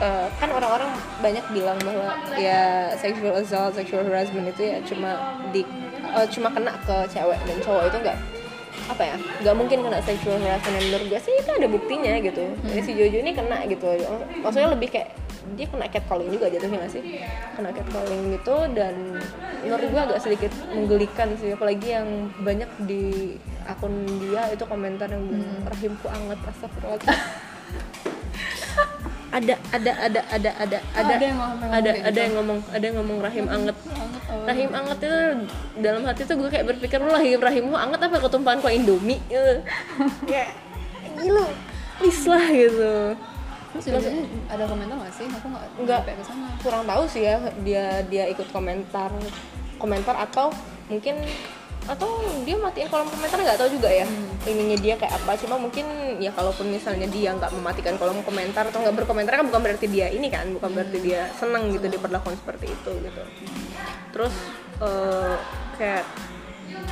eh, 0.00 0.26
kan 0.38 0.48
orang-orang 0.52 0.90
banyak 1.20 1.44
bilang 1.52 1.78
bahwa 1.82 2.16
ya 2.38 2.92
sexual 2.96 3.34
assault, 3.36 3.74
sexual 3.74 4.06
harassment 4.06 4.48
itu 4.52 4.62
ya 4.72 4.78
cuma 4.86 5.40
di 5.50 5.62
eh, 6.02 6.26
cuma 6.32 6.48
kena 6.52 6.72
ke 6.86 6.96
cewek 7.12 7.38
dan 7.44 7.56
cowok 7.60 7.84
itu 7.90 7.98
nggak 8.08 8.18
apa 8.88 9.02
ya 9.04 9.16
nggak 9.44 9.56
mungkin 9.58 9.78
kena 9.84 9.98
sexual 10.00 10.38
harassment. 10.40 10.74
Yang 10.80 10.86
menurut 10.88 11.06
gue 11.12 11.20
sih 11.20 11.34
itu 11.36 11.50
ada 11.50 11.68
buktinya 11.68 12.12
gitu. 12.24 12.44
Jadi 12.72 12.80
si 12.80 12.92
Jojo 12.96 13.18
ini 13.20 13.32
kena 13.36 13.58
gitu. 13.68 13.88
Maksudnya 14.40 14.70
lebih 14.72 14.88
kayak 14.94 15.12
dia 15.54 15.66
kena 15.70 15.86
catcalling 15.88 16.28
juga 16.28 16.46
jatuhnya 16.50 16.76
nggak 16.84 16.92
sih? 16.92 17.02
Kena 17.56 17.70
catcalling 17.72 18.22
gitu 18.36 18.56
dan 18.74 18.94
menurut 19.64 19.88
gue 19.88 20.02
agak 20.02 20.20
sedikit 20.20 20.52
menggelikan 20.70 21.28
sih 21.38 21.54
apalagi 21.54 21.88
yang 21.96 22.08
banyak 22.42 22.70
di 22.84 23.36
akun 23.64 23.94
dia 24.20 24.48
itu 24.52 24.64
komentar 24.66 25.08
yang 25.08 25.24
bilang 25.28 25.62
rahimku 25.68 26.06
anget 26.08 26.38
astagfirullahaladzim. 26.44 27.16
Ada 29.28 29.60
ada 29.76 29.92
ada 30.08 30.20
ada 30.32 30.50
ada 30.56 30.78
Oh, 30.96 31.04
ada 31.04 31.12
ada 31.12 31.20
yang 31.28 31.36
ngomong 31.36 31.68
ada 31.68 31.90
gitu. 31.92 32.16
yang 32.16 32.32
ngomong 32.40 32.58
ada 32.72 32.84
yang 32.88 32.96
ngomong 32.96 33.18
rahim 33.20 33.46
anget. 33.52 33.76
oh. 33.84 34.44
rahim 34.48 34.70
anget 34.72 34.98
itu 35.04 35.18
dalam 35.84 36.02
hati 36.08 36.22
tuh 36.24 36.34
gue 36.40 36.48
kayak 36.48 36.64
berpikir 36.64 36.96
lu 36.96 37.12
rahim 37.12 37.36
rahimmu 37.36 37.76
anget 37.76 38.00
apa 38.08 38.24
ketumpahan 38.24 38.58
kok 38.64 38.72
indomie? 38.72 39.20
Gitu. 39.28 39.54
kayak 40.32 40.56
gila. 41.20 41.44
Please 42.00 42.24
lah 42.24 42.46
gitu 42.48 42.92
Terus 43.76 44.06
ada 44.48 44.64
komentar 44.64 44.96
nggak 44.96 45.14
sih? 45.14 45.26
Aku 45.28 45.46
nggak 45.52 45.64
Nggak. 45.84 46.00
ke 46.08 46.24
sana. 46.24 46.46
kurang 46.64 46.82
tahu 46.88 47.02
sih 47.06 47.22
ya 47.28 47.36
dia 47.62 47.84
dia 48.08 48.24
ikut 48.32 48.48
komentar 48.50 49.12
komentar 49.78 50.14
atau 50.18 50.50
mungkin 50.88 51.20
atau 51.88 52.20
dia 52.44 52.56
matiin 52.60 52.88
kolom 52.92 53.08
komentar 53.08 53.40
nggak 53.40 53.56
tahu 53.56 53.70
juga 53.80 53.88
ya 53.88 54.04
ininya 54.44 54.76
dia 54.76 54.94
kayak 55.00 55.24
apa 55.24 55.40
cuma 55.40 55.56
mungkin 55.56 55.88
ya 56.20 56.28
kalaupun 56.36 56.68
misalnya 56.68 57.08
dia 57.08 57.32
nggak 57.32 57.48
mematikan 57.48 57.96
kolom 57.96 58.20
komentar 58.28 58.68
atau 58.68 58.84
nggak 58.84 58.92
berkomentar 59.04 59.40
kan 59.40 59.48
bukan 59.48 59.60
berarti 59.64 59.88
dia 59.88 60.12
ini 60.12 60.28
kan 60.28 60.52
bukan 60.52 60.68
berarti 60.68 60.98
dia 61.00 61.32
seneng 61.40 61.72
gitu 61.72 61.88
diperlakukan 61.88 62.36
seperti 62.36 62.76
itu 62.76 62.90
gitu 62.92 63.22
terus 64.12 64.34
eh, 64.84 65.36
kayak 65.80 66.04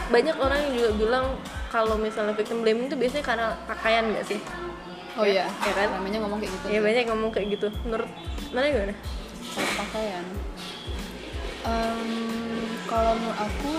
banyak 0.09 0.37
orang 0.41 0.59
yang 0.65 0.73
juga 0.81 0.91
bilang 0.97 1.25
kalau 1.69 2.01
misalnya 2.01 2.33
victim 2.33 2.65
blaming 2.65 2.89
itu 2.89 2.97
biasanya 2.97 3.25
karena 3.27 3.47
pakaian 3.69 4.05
nggak 4.09 4.25
sih 4.25 4.41
Oh 5.17 5.25
iya, 5.25 5.49
ya 5.49 5.73
kan? 5.73 5.89
Namanya 5.97 6.19
ngomong 6.21 6.39
kayak 6.45 6.53
gitu. 6.53 6.67
ya 6.69 6.81
banyak 6.85 7.01
yang 7.03 7.11
ngomong 7.17 7.31
kayak 7.33 7.47
gitu 7.57 7.69
menurut 7.89 8.11
mana 8.53 8.67
gimana 8.69 8.95
Soal 9.57 9.69
pakaian. 9.81 10.25
Em, 11.67 12.11
kalau 12.85 13.13
menurut 13.17 13.41
aku, 13.41 13.73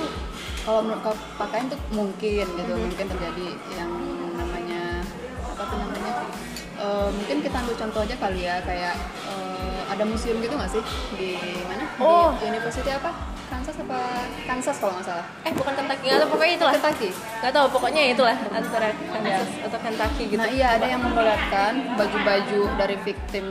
kalau 0.66 0.80
menurut 0.82 1.04
aku 1.06 1.14
pakaian 1.38 1.66
tuh 1.70 1.80
mungkin 1.94 2.46
gitu, 2.50 2.74
mungkin 2.74 3.06
terjadi 3.06 3.48
yang 3.78 3.92
namanya 4.34 5.06
apa 5.46 5.64
tuh 5.70 5.78
namanya? 5.78 6.14
Eh, 6.78 7.10
mungkin 7.14 7.38
kita 7.46 7.56
ambil 7.62 7.76
contoh 7.78 8.02
aja 8.02 8.16
kali 8.18 8.42
ya, 8.44 8.58
kayak 8.66 8.96
eh, 9.30 9.80
ada 9.94 10.04
museum 10.04 10.42
gitu 10.42 10.58
nggak 10.58 10.72
sih 10.74 10.84
di 11.16 11.30
mana? 11.70 11.86
Oh. 12.02 12.34
Di 12.42 12.50
University 12.50 12.90
apa? 12.90 13.14
Kansas 13.68 13.84
apa? 13.84 14.00
Kansas 14.48 14.76
kalau 14.80 14.96
nggak 14.96 15.08
salah. 15.12 15.26
eh 15.44 15.52
bukan 15.52 15.74
Kentucky 15.76 16.08
nggak 16.08 16.24
tahu 16.24 16.32
pokoknya 16.32 16.54
itulah 16.56 16.74
Kentucky. 16.80 17.10
nggak 17.12 17.52
tahu 17.52 17.68
pokoknya 17.68 18.02
itulah 18.16 18.38
antara 18.48 18.88
Kansas 18.96 19.50
atau 19.60 19.80
Kentucky 19.84 20.24
gitu 20.32 20.40
Nah 20.40 20.48
iya 20.48 20.68
ada 20.80 20.88
yang 20.88 21.02
memperlihatkan 21.04 21.72
baju-baju 22.00 22.60
dari 22.80 22.96
victim 23.04 23.46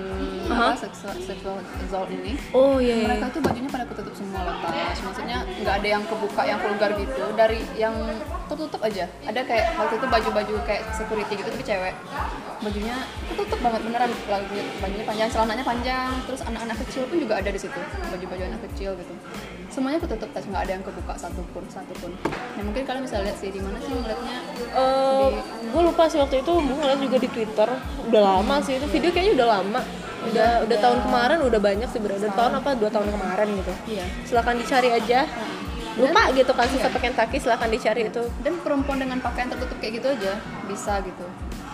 Aha. 0.49 0.73
apa 0.73 0.89
sexual, 0.89 1.59
assault 1.85 2.09
ini. 2.09 2.33
oh 2.57 2.81
iya, 2.81 2.97
iya. 2.97 3.07
Mereka 3.13 3.29
tuh 3.29 3.41
bajunya 3.45 3.69
pada 3.69 3.85
ketutup 3.85 4.15
semua 4.17 4.41
lepas. 4.41 4.97
Maksudnya 5.05 5.39
nggak 5.45 5.75
ada 5.85 5.89
yang 5.91 6.03
kebuka 6.09 6.43
yang 6.49 6.59
vulgar 6.65 6.91
gitu. 6.97 7.23
Dari 7.37 7.61
yang 7.77 7.93
tertutup 8.49 8.81
aja. 8.81 9.05
Ada 9.21 9.41
kayak 9.45 9.77
waktu 9.77 10.01
itu 10.01 10.07
baju-baju 10.09 10.55
kayak 10.65 10.83
security 10.97 11.35
gitu 11.37 11.49
tapi 11.53 11.65
cewek. 11.67 11.95
Bajunya 12.65 12.97
ketutup 13.29 13.59
banget 13.61 13.81
beneran. 13.85 14.11
Lagi 14.33 14.59
bajunya 14.81 15.05
panjang, 15.05 15.29
celananya 15.29 15.65
panjang. 15.67 16.11
Terus 16.25 16.41
anak-anak 16.41 16.77
kecil 16.89 17.03
pun 17.05 17.17
juga 17.21 17.35
ada 17.37 17.51
di 17.53 17.61
situ. 17.61 17.81
Baju-baju 18.09 18.43
anak 18.49 18.61
kecil 18.73 18.97
gitu. 18.97 19.13
Semuanya 19.67 19.99
ketutup 20.07 20.31
tas 20.31 20.47
nggak 20.47 20.63
ada 20.63 20.73
yang 20.79 20.85
kebuka 20.87 21.15
satupun 21.19 21.65
satupun. 21.67 22.15
Nah 22.55 22.63
mungkin 22.63 22.87
kalian 22.87 23.03
bisa 23.03 23.19
lihat 23.27 23.37
sih 23.43 23.51
di 23.51 23.59
mana 23.59 23.83
sih 23.83 23.91
ngeliatnya? 23.91 24.39
Eh, 24.71 25.29
gue 25.67 25.83
lupa 25.83 26.07
sih 26.07 26.23
waktu 26.23 26.47
itu 26.47 26.53
gue 26.55 26.77
ngeliat 26.79 27.01
juga 27.03 27.17
di 27.19 27.29
Twitter. 27.29 27.69
Udah 28.07 28.23
lama 28.23 28.57
sih 28.63 28.79
itu 28.79 28.87
video 28.87 29.11
kayaknya 29.11 29.43
udah 29.43 29.49
lama. 29.59 29.81
Udah 30.31 30.51
udah 30.63 30.79
tahun 30.79 30.99
kemarin 31.03 31.39
udah 31.43 31.61
banyak 31.61 31.89
sih 31.91 32.01
berada 32.01 32.31
tahun 32.31 32.53
apa 32.63 32.71
dua 32.79 32.91
tahun 32.95 33.09
kemarin 33.11 33.47
gitu. 33.59 33.73
Iya. 33.99 34.05
silakan 34.23 34.55
dicari 34.63 34.89
aja. 34.95 35.27
Lupa 35.97 36.23
gitu 36.37 36.53
kan 36.53 36.69
sisa 36.71 36.93
pakai 36.93 37.11
Kentucky 37.11 37.37
silakan 37.43 37.69
dicari 37.75 38.07
itu. 38.07 38.23
Dan 38.47 38.63
perempuan 38.63 39.03
dengan 39.03 39.19
pakaian 39.19 39.51
tertutup 39.51 39.77
kayak 39.83 39.99
gitu 39.99 40.09
aja 40.15 40.39
bisa 40.71 41.03
gitu. 41.03 41.27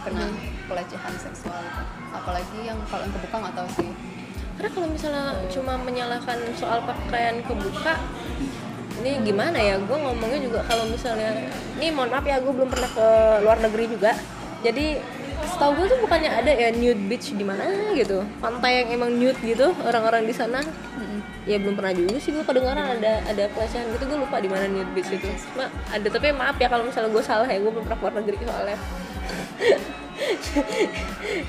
Kena 0.02 0.26
pelecehan 0.66 1.14
seksual 1.20 1.60
gitu. 1.62 1.82
apalagi 2.12 2.58
yang 2.64 2.78
kalau 2.90 3.08
yang 3.08 3.12
kebuka 3.16 3.36
nggak 3.40 3.54
tahu 3.56 3.68
sih 3.80 3.90
karena 4.56 4.70
kalau 4.72 4.88
misalnya 4.88 5.26
cuma 5.48 5.74
menyalahkan 5.80 6.38
soal 6.54 6.84
pakaian 6.84 7.40
kebuka 7.44 7.96
ini 9.02 9.18
gimana 9.26 9.58
ya? 9.58 9.76
Gue 9.82 9.98
ngomongnya 9.98 10.38
juga 10.38 10.60
kalau 10.68 10.86
misalnya 10.86 11.34
ini 11.80 11.90
mohon 11.90 12.12
maaf 12.12 12.22
ya 12.22 12.38
gue 12.38 12.52
belum 12.52 12.70
pernah 12.70 12.90
ke 12.92 13.06
luar 13.42 13.58
negeri 13.58 13.84
juga. 13.90 14.12
Jadi 14.62 15.00
setahu 15.42 15.82
gue 15.82 15.86
tuh 15.90 15.98
bukannya 16.06 16.30
ada 16.30 16.52
ya 16.54 16.70
nude 16.70 17.02
beach 17.10 17.34
di 17.34 17.42
mana 17.42 17.66
gitu. 17.98 18.22
Pantai 18.38 18.84
yang 18.84 18.88
emang 18.94 19.10
nude 19.10 19.38
gitu 19.42 19.74
orang-orang 19.82 20.28
di 20.28 20.34
sana. 20.34 20.62
Ya 21.42 21.58
belum 21.58 21.74
pernah 21.74 21.90
juga 21.90 22.22
sih 22.22 22.30
gue 22.30 22.46
kedengaran 22.46 23.02
ada 23.02 23.18
ada 23.26 23.44
pelecehan 23.50 23.90
gitu. 23.98 24.04
Gue 24.06 24.18
lupa 24.22 24.38
di 24.38 24.46
mana 24.46 24.70
nude 24.70 24.92
beach 24.94 25.10
itu. 25.10 25.26
Cuma 25.50 25.66
ada 25.90 26.06
tapi 26.06 26.30
maaf 26.30 26.54
ya 26.62 26.70
kalau 26.70 26.86
misalnya 26.86 27.10
gue 27.10 27.24
salah 27.24 27.48
ya 27.50 27.58
gue 27.58 27.72
belum 27.72 27.82
pernah 27.88 27.98
keluar 27.98 28.14
negeri 28.22 28.36
soalnya 28.46 28.78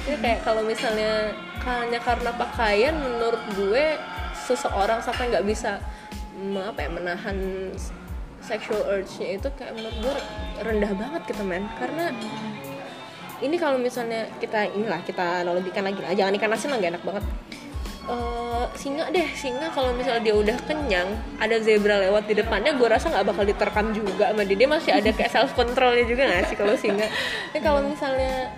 ya 0.10 0.16
kayak 0.18 0.40
kalau 0.42 0.62
misalnya 0.66 1.32
hanya 1.64 2.00
karena 2.02 2.32
pakaian 2.36 2.96
menurut 2.98 3.44
gue 3.56 3.96
seseorang 4.36 5.00
sampai 5.00 5.32
nggak 5.32 5.46
bisa 5.48 5.80
mm, 6.36 6.60
apa 6.74 6.80
ya 6.84 6.90
menahan 6.92 7.38
sexual 8.44 8.84
urge-nya 8.84 9.40
itu 9.40 9.48
kayak 9.56 9.72
menurut 9.80 9.98
gue 10.04 10.16
rendah 10.68 10.92
banget 10.92 11.22
gitu 11.32 11.44
men. 11.48 11.64
Karena 11.80 12.12
ini 13.40 13.56
kalau 13.56 13.80
misalnya 13.80 14.28
kita 14.44 14.68
inilah 14.76 15.00
kita 15.08 15.48
analogikan 15.48 15.88
lagi 15.88 16.00
lah. 16.04 16.12
Jangan 16.12 16.36
ikan 16.36 16.52
asin 16.52 16.70
lah 16.76 16.78
gak 16.84 16.92
enak 17.00 17.04
banget 17.08 17.24
Eh, 18.04 18.66
singa 18.76 19.08
deh 19.16 19.28
singa. 19.32 19.72
Kalau 19.72 19.96
misalnya 19.96 20.22
dia 20.28 20.36
udah 20.36 20.58
kenyang 20.68 21.08
ada 21.40 21.56
zebra 21.64 22.04
lewat 22.04 22.28
di 22.28 22.36
depannya 22.36 22.76
gue 22.76 22.88
rasa 22.92 23.08
nggak 23.08 23.32
bakal 23.32 23.44
diterkam 23.48 23.96
juga 23.96 24.36
sama 24.36 24.44
dia. 24.44 24.58
Dia 24.60 24.68
masih 24.68 24.92
ada 24.92 25.10
kayak 25.16 25.32
self 25.36 25.56
controlnya 25.56 26.04
juga 26.04 26.28
nggak 26.28 26.52
sih 26.52 26.58
kalau 26.60 26.76
singa? 26.76 27.08
Tapi 27.08 27.60
kalau 27.64 27.80
misalnya 27.88 28.52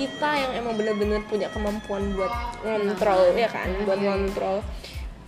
kita 0.00 0.30
yang 0.32 0.64
emang 0.64 0.80
bener-bener 0.80 1.20
punya 1.28 1.52
kemampuan 1.52 2.16
buat 2.16 2.32
ngontrol 2.64 3.36
ya 3.36 3.52
kan? 3.52 3.68
Buat 3.84 4.00
ngontrol 4.00 4.64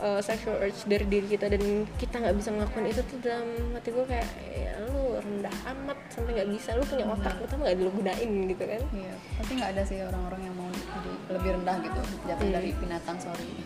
uh, 0.03 0.21
sexual 0.21 0.59
urge 0.59 0.83
dari 0.85 1.07
diri 1.07 1.27
kita 1.31 1.47
dan 1.47 1.87
kita 1.97 2.19
nggak 2.19 2.35
bisa 2.37 2.51
ngelakuin 2.51 2.87
itu 2.91 3.01
tuh 3.07 3.19
dalam 3.23 3.49
hati 3.79 3.89
gue 3.95 4.05
kayak 4.11 4.29
ya 4.51 4.73
lu 4.91 5.17
rendah 5.23 5.57
amat 5.73 5.99
sampai 6.11 6.31
nggak 6.43 6.51
bisa 6.51 6.75
lu 6.75 6.85
punya 6.85 7.07
otak 7.07 7.39
lu 7.39 7.47
tuh 7.47 7.59
nggak 7.63 7.77
dulu 7.79 7.91
gunain 8.03 8.31
gitu 8.51 8.65
kan. 8.67 8.83
Iya 8.91 9.15
pasti 9.39 9.53
nggak 9.55 9.71
ada 9.79 9.83
sih 9.87 9.99
orang-orang 10.03 10.41
yang 10.43 10.55
mau 10.59 10.69
jadi 10.75 11.13
lebih 11.39 11.51
rendah 11.63 11.77
gitu 11.87 12.01
jatuh 12.27 12.49
dari 12.51 12.71
binatang 12.77 13.17
sorry. 13.23 13.49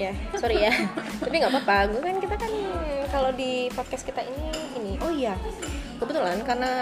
Ya 0.00 0.16
sorry 0.40 0.64
ya. 0.64 0.72
Tapi 1.20 1.34
nggak 1.36 1.52
apa-apa 1.52 1.92
gue 1.92 2.00
kan 2.00 2.16
kita 2.16 2.36
kan 2.40 2.52
kalau 3.12 3.30
di 3.32 3.68
podcast 3.72 4.04
kita 4.04 4.24
ini 4.24 4.48
ini. 4.80 4.92
Oh 5.04 5.12
iya 5.12 5.36
kebetulan 5.96 6.40
karena 6.44 6.72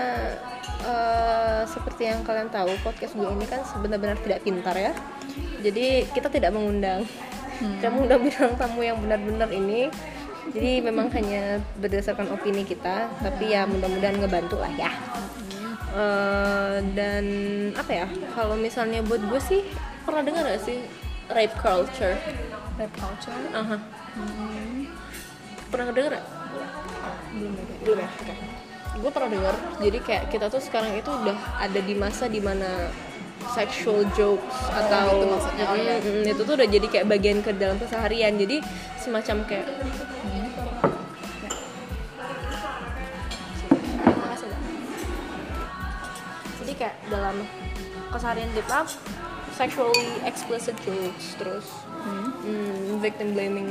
eh, 0.83 1.63
seperti 1.67 2.11
yang 2.11 2.23
kalian 2.27 2.51
tahu 2.51 2.71
podcast 2.83 3.15
gue 3.15 3.27
ini 3.27 3.47
kan 3.47 3.63
benar-benar 3.83 4.19
tidak 4.23 4.47
pintar 4.47 4.75
ya. 4.79 4.95
Jadi 5.67 6.07
kita 6.15 6.31
tidak 6.31 6.55
mengundang 6.55 7.03
tidak 7.61 7.91
mengundang 7.95 8.23
bintang 8.25 8.55
tamu 8.59 8.81
yang 8.83 8.99
benar-benar 9.01 9.51
ini. 9.51 9.91
Jadi 10.53 10.85
memang 10.85 11.09
hanya 11.17 11.57
berdasarkan 11.81 12.29
opini 12.37 12.69
kita 12.69 13.09
tapi 13.25 13.57
ya 13.57 13.65
mudah-mudahan 13.65 14.21
ngebantu 14.21 14.61
lah 14.61 14.73
ya. 14.77 14.93
Eh, 15.95 16.79
dan 16.99 17.25
apa 17.79 17.93
ya 17.95 18.07
kalau 18.35 18.59
misalnya 18.59 18.99
buat 19.07 19.23
gue 19.31 19.39
sih 19.39 19.63
pernah 20.03 20.27
dengar 20.27 20.43
gak 20.43 20.67
sih 20.67 20.83
rape 21.31 21.55
culture? 21.55 22.19
Rap 22.75 22.91
culture? 22.99 23.31
Aha. 23.55 23.79
hmm, 24.19 24.91
pernah 25.71 25.95
denger 25.95 26.19
gak? 26.19 26.27
belum 27.35 27.53
belum 27.87 27.99
ya? 28.03 28.11
Oke. 28.11 28.35
Gue 28.95 29.11
pernah 29.11 29.31
dengar. 29.31 29.55
Jadi 29.79 29.99
kayak 30.03 30.25
kita 30.35 30.47
tuh 30.51 30.63
sekarang 30.63 30.99
itu 30.99 31.11
udah 31.11 31.39
ada 31.63 31.81
di 31.83 31.95
masa 31.95 32.27
di 32.27 32.43
mana 32.43 32.91
sexual 33.53 34.07
jokes 34.17 34.57
atau 34.73 35.09
gitu 35.13 35.27
maksudnya, 35.29 35.65
oh 35.69 35.77
iya. 35.77 35.95
Mm, 36.01 36.25
mm, 36.25 36.33
itu 36.33 36.43
tuh 36.43 36.55
udah 36.57 36.69
jadi 36.69 36.87
kayak 36.89 37.07
bagian 37.11 37.39
ke 37.45 37.51
dalam 37.57 37.77
keseharian. 37.77 38.35
Jadi 38.41 38.63
semacam 38.97 39.37
kayak 39.45 39.67
jadi 46.65 46.73
kayak 46.81 46.97
dalam 47.13 47.37
keseharian 48.09 48.51
kita 48.57 48.79
sexually 49.55 50.09
explicit 50.27 50.75
jokes 50.83 51.39
terus 51.39 51.67
hmm, 52.03 52.99
victim 52.99 53.37
blaming 53.37 53.71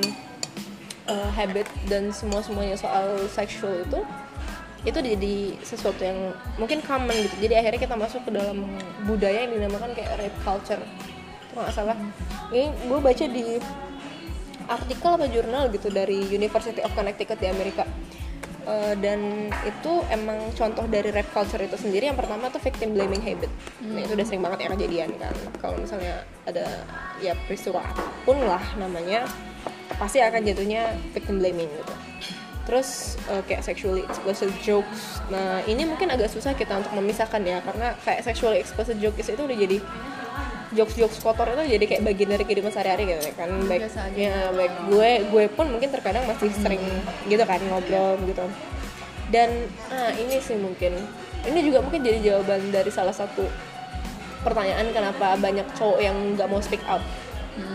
uh, 1.07 1.29
habit 1.35 1.67
dan 1.91 2.11
semua 2.15 2.39
semuanya 2.39 2.79
soal 2.79 3.19
sexual 3.27 3.75
itu 3.83 3.99
itu 4.83 4.99
jadi 4.99 5.35
sesuatu 5.63 6.03
yang 6.03 6.35
mungkin 6.59 6.83
common 6.83 7.15
gitu. 7.15 7.35
Jadi 7.47 7.53
akhirnya 7.55 7.81
kita 7.87 7.95
masuk 7.95 8.21
ke 8.27 8.31
dalam 8.35 8.67
budaya 9.07 9.47
yang 9.47 9.55
dinamakan 9.55 9.95
kayak 9.95 10.19
rape 10.19 10.39
culture. 10.43 10.83
Itu 11.47 11.53
nggak 11.55 11.71
salah. 11.71 11.97
Ini 12.51 12.67
gue 12.87 12.99
baca 12.99 13.25
di 13.25 13.45
artikel 14.63 15.09
apa 15.11 15.25
jurnal 15.27 15.63
gitu 15.71 15.87
dari 15.91 16.27
University 16.27 16.83
of 16.83 16.91
Connecticut 16.91 17.39
di 17.39 17.47
Amerika. 17.47 17.87
Eh, 18.63 18.95
dan 18.99 19.51
itu 19.67 19.93
emang 20.07 20.51
contoh 20.55 20.87
dari 20.87 21.11
rape 21.15 21.31
culture 21.31 21.63
itu 21.63 21.79
sendiri. 21.79 22.11
Yang 22.11 22.27
pertama 22.27 22.51
tuh 22.51 22.59
victim 22.63 22.95
blaming 22.95 23.23
habit. 23.23 23.51
Nah, 23.87 24.03
itu 24.03 24.15
udah 24.15 24.25
sering 24.27 24.43
banget 24.43 24.67
ya 24.67 24.69
kejadian 24.75 25.09
kan. 25.15 25.35
Kalau 25.63 25.75
misalnya 25.79 26.27
ada 26.43 26.83
ya 27.23 27.35
peristiwa 27.47 27.79
apa 27.79 28.03
pun 28.27 28.35
lah 28.43 28.63
namanya 28.75 29.23
pasti 29.95 30.19
akan 30.19 30.41
jatuhnya 30.43 30.91
victim 31.13 31.39
blaming 31.39 31.69
gitu 31.69 31.93
terus 32.63 33.19
eh, 33.27 33.43
kayak 33.43 33.61
sexually 33.63 34.03
explicit 34.07 34.49
jokes. 34.63 35.19
Nah 35.27 35.59
ini 35.67 35.83
mungkin 35.83 36.07
agak 36.11 36.31
susah 36.31 36.55
kita 36.55 36.79
untuk 36.79 36.95
memisahkan 36.95 37.41
ya 37.43 37.59
karena 37.59 37.95
kayak 38.07 38.23
sexually 38.23 38.63
explicit 38.63 38.95
jokes 39.03 39.27
itu 39.27 39.41
udah 39.43 39.57
jadi 39.57 39.77
jokes 40.73 40.95
jokes 40.97 41.17
kotor 41.21 41.45
itu 41.53 41.77
jadi 41.77 41.85
kayak 41.85 42.01
bagian 42.01 42.29
dari 42.33 42.43
kehidupan 42.47 42.71
sehari-hari 42.71 43.13
gitu 43.13 43.35
kan. 43.35 43.49
Baik 43.67 43.87
Biasa 43.87 43.99
aja. 44.09 44.15
ya 44.15 44.37
baik 44.55 44.73
gue 44.89 45.09
gue 45.29 45.43
pun 45.51 45.65
mungkin 45.69 45.89
terkadang 45.91 46.23
masih 46.25 46.49
sering 46.55 46.81
gitu 47.27 47.43
kan 47.43 47.59
ngobrol 47.67 48.15
gitu. 48.25 48.45
Dan 49.29 49.49
ah 49.91 50.11
ini 50.15 50.39
sih 50.39 50.55
mungkin. 50.55 50.95
Ini 51.43 51.59
juga 51.59 51.83
mungkin 51.83 52.07
jadi 52.07 52.23
jawaban 52.23 52.71
dari 52.71 52.87
salah 52.87 53.11
satu 53.11 53.43
pertanyaan 54.47 54.87
kenapa 54.95 55.35
banyak 55.35 55.67
cowok 55.75 55.99
yang 55.99 56.15
nggak 56.35 56.47
mau 56.47 56.59
speak 56.63 56.83
out 56.87 57.03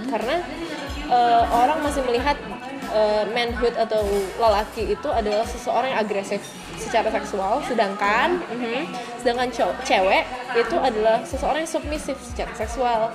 karena 0.08 0.40
eh, 1.08 1.42
orang 1.48 1.78
masih 1.84 2.02
melihat 2.04 2.36
eh, 2.92 3.24
manhood 3.32 3.74
atau 3.76 4.02
lelaki 4.40 4.92
itu 4.92 5.08
adalah 5.08 5.44
seseorang 5.44 5.92
yang 5.92 6.00
agresif 6.02 6.40
secara 6.78 7.10
seksual 7.10 7.60
sedangkan 7.66 8.38
mhm, 8.48 8.86
sedangkan 9.20 9.50
cowok 9.50 9.76
cewek 9.82 10.24
itu 10.54 10.76
adalah 10.78 11.20
seseorang 11.26 11.66
yang 11.66 11.70
submisif 11.70 12.16
secara 12.22 12.52
seksual. 12.54 13.10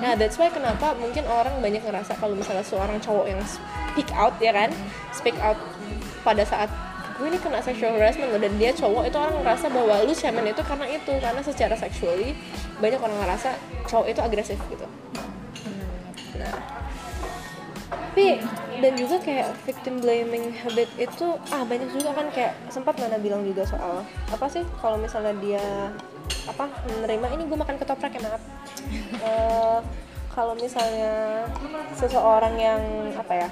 Nah 0.00 0.14
that's 0.16 0.38
why 0.38 0.48
kenapa 0.48 0.94
mungkin 0.96 1.26
orang 1.28 1.58
banyak 1.60 1.82
ngerasa 1.82 2.16
kalau 2.16 2.32
misalnya 2.34 2.64
seorang 2.64 2.98
cowok 3.02 3.26
yang 3.28 3.40
speak 3.44 4.08
out 4.16 4.34
ya 4.38 4.54
kan? 4.54 4.70
Speak 5.12 5.36
out 5.42 5.58
pada 6.22 6.46
saat 6.46 6.70
gue 7.18 7.30
ini 7.30 7.38
kena 7.38 7.62
sexual 7.62 7.94
harassment 7.94 8.34
loh 8.34 8.40
dan 8.42 8.50
dia 8.58 8.74
cowok 8.74 9.06
itu 9.06 9.14
orang 9.14 9.36
ngerasa 9.42 9.66
bahwa 9.70 9.94
lu 10.02 10.10
cemen 10.10 10.42
itu 10.48 10.62
karena 10.66 10.86
itu 10.90 11.12
karena 11.22 11.40
secara 11.44 11.74
sexually 11.78 12.34
banyak 12.82 12.98
orang 12.98 13.14
ngerasa 13.22 13.54
cowok 13.86 14.06
itu 14.10 14.20
agresif 14.24 14.58
gitu. 14.66 14.86
Nah 16.40 16.81
tapi 18.12 18.44
dan 18.84 18.92
juga 19.00 19.16
kayak 19.24 19.56
victim 19.64 19.96
blaming 20.04 20.52
habit 20.52 20.84
itu 21.00 21.32
ah 21.48 21.64
banyak 21.64 21.88
juga 21.96 22.12
kan 22.12 22.28
kayak 22.28 22.52
sempat 22.68 23.00
Nana 23.00 23.16
bilang 23.16 23.40
juga 23.40 23.64
soal 23.64 24.04
apa 24.28 24.52
sih 24.52 24.60
kalau 24.84 25.00
misalnya 25.00 25.32
dia 25.40 25.64
apa 26.44 26.68
menerima 26.92 27.26
ini 27.32 27.48
gue 27.48 27.56
makan 27.56 27.80
ketoprak 27.80 28.12
ya 28.12 28.20
maaf. 28.20 28.42
Eh, 29.16 29.78
kalau 30.28 30.52
misalnya 30.52 31.48
seseorang 31.96 32.52
yang 32.60 32.82
apa 33.16 33.32
ya 33.32 33.48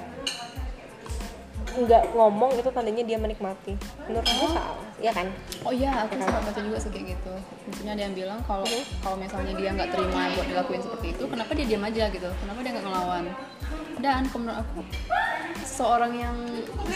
nggak 1.71 2.03
ngomong 2.11 2.51
itu 2.59 2.69
tandanya 2.73 3.03
dia 3.07 3.17
menikmati 3.19 3.79
menurut 4.09 4.27
gue 4.27 4.49
salah 4.51 4.75
ya 4.99 5.11
kan 5.15 5.27
Oh 5.61 5.69
iya, 5.69 5.93
aku 6.09 6.17
sempat 6.17 6.41
baca 6.41 6.57
juga 6.57 6.77
sih 6.81 6.89
kayak 6.89 7.13
gitu. 7.13 7.33
Maksudnya 7.69 7.93
ada 7.93 8.03
yang 8.09 8.15
bilang 8.17 8.39
kalau 8.49 8.65
kalau 9.05 9.13
misalnya 9.13 9.53
dia 9.53 9.69
nggak 9.77 9.93
terima 9.93 10.33
buat 10.33 10.47
dilakuin 10.49 10.81
seperti 10.81 11.07
itu, 11.13 11.23
kenapa 11.29 11.51
dia 11.53 11.65
diam 11.69 11.83
aja 11.85 12.03
gitu? 12.09 12.29
Kenapa 12.41 12.59
dia 12.65 12.71
nggak 12.73 12.85
ngelawan? 12.89 13.23
Dan 14.01 14.21
menurut 14.33 14.57
aku, 14.57 14.81
seorang 15.61 16.13
yang 16.17 16.37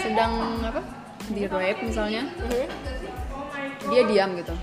sedang 0.01 0.33
apa 0.65 0.81
di 1.29 1.45
rape 1.45 1.85
misalnya, 1.85 2.25
dia 3.89 4.01
diam 4.05 4.29
gitu. 4.37 4.53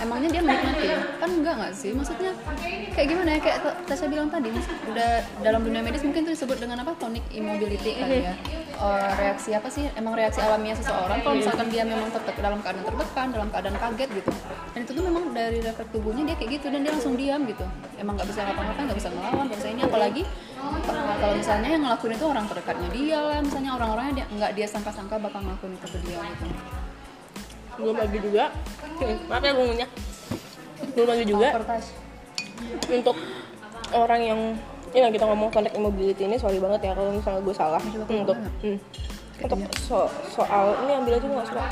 Emangnya 0.00 0.28
dia 0.30 0.42
menikmati? 0.44 0.86
Kan 1.18 1.30
enggak 1.40 1.54
nggak 1.60 1.72
sih? 1.74 1.90
Maksudnya 1.94 2.32
kayak 2.94 3.06
gimana 3.10 3.28
ya? 3.36 3.38
Kayak 3.42 3.58
Tasya 3.86 4.06
bilang 4.06 4.28
tadi, 4.28 4.48
udah 4.90 5.10
dalam 5.42 5.60
dunia 5.66 5.80
medis 5.82 6.02
mungkin 6.06 6.26
itu 6.26 6.32
disebut 6.38 6.58
dengan 6.62 6.82
apa? 6.82 6.92
Tonic 6.98 7.24
immobility 7.34 7.98
kali 7.98 8.26
ya. 8.26 8.34
Eh, 8.80 9.10
reaksi 9.20 9.52
apa 9.52 9.68
sih? 9.68 9.84
Emang 9.94 10.16
reaksi 10.16 10.40
alamiah 10.40 10.76
seseorang 10.78 11.20
kalau 11.20 11.36
misalkan 11.36 11.68
dia 11.68 11.84
memang 11.84 12.08
tertekan 12.08 12.42
dalam 12.42 12.60
keadaan 12.64 12.84
tertekan, 12.88 13.26
dalam 13.30 13.48
keadaan 13.52 13.76
kaget 13.76 14.10
gitu. 14.22 14.30
Dan 14.70 14.80
itu 14.86 14.92
tuh 14.96 15.04
memang 15.04 15.22
dari 15.36 15.58
refleks 15.60 15.90
tubuhnya 15.92 16.22
dia 16.32 16.36
kayak 16.38 16.50
gitu 16.60 16.66
dan 16.72 16.80
dia 16.86 16.92
langsung 16.94 17.14
diam 17.18 17.40
gitu. 17.44 17.66
Emang 18.00 18.16
nggak 18.16 18.28
bisa 18.30 18.40
ngapa-ngapain, 18.46 18.84
nggak 18.88 18.98
bisa 18.98 19.10
ngelawan, 19.12 19.46
ini 19.50 19.82
apalagi 19.86 20.22
kalau 21.20 21.34
misalnya 21.36 21.68
yang 21.68 21.82
ngelakuin 21.84 22.12
itu 22.16 22.26
orang 22.26 22.44
terdekatnya 22.48 22.88
dia 22.90 23.18
lah, 23.20 23.38
misalnya 23.44 23.70
orang-orangnya 23.76 24.14
dia 24.22 24.26
nggak 24.32 24.52
dia 24.56 24.66
sangka-sangka 24.66 25.16
bakal 25.20 25.40
ngelakuin 25.44 25.76
itu 25.76 25.86
ke 25.86 25.98
dia 26.04 26.20
gitu. 26.20 26.44
Belum 27.80 27.96
lagi 27.96 28.18
juga. 28.20 28.44
Maaf 29.26 29.42
ya 29.42 29.52
gue 29.56 29.64
ngunyah. 29.64 29.90
Belum 30.92 31.08
lagi 31.08 31.24
juga 31.24 31.48
Kertas. 31.56 31.86
untuk 32.92 33.16
orang 33.90 34.20
yang 34.20 34.40
ini 34.90 35.06
kita 35.14 35.24
ngomong 35.24 35.54
connect 35.54 35.74
immobility 35.78 36.26
ini 36.26 36.36
sorry 36.36 36.58
banget 36.58 36.90
ya 36.90 36.92
kalau 36.92 37.14
misalnya 37.14 37.40
gue 37.40 37.54
salah. 37.56 37.82
Untuk 38.10 38.36
hmm, 38.36 38.78
untuk 39.40 39.58
so- 39.80 40.12
soal 40.28 40.76
ini 40.84 40.92
ambil 41.00 41.16
aja 41.16 41.26
nggak 41.26 41.46
suka. 41.48 41.64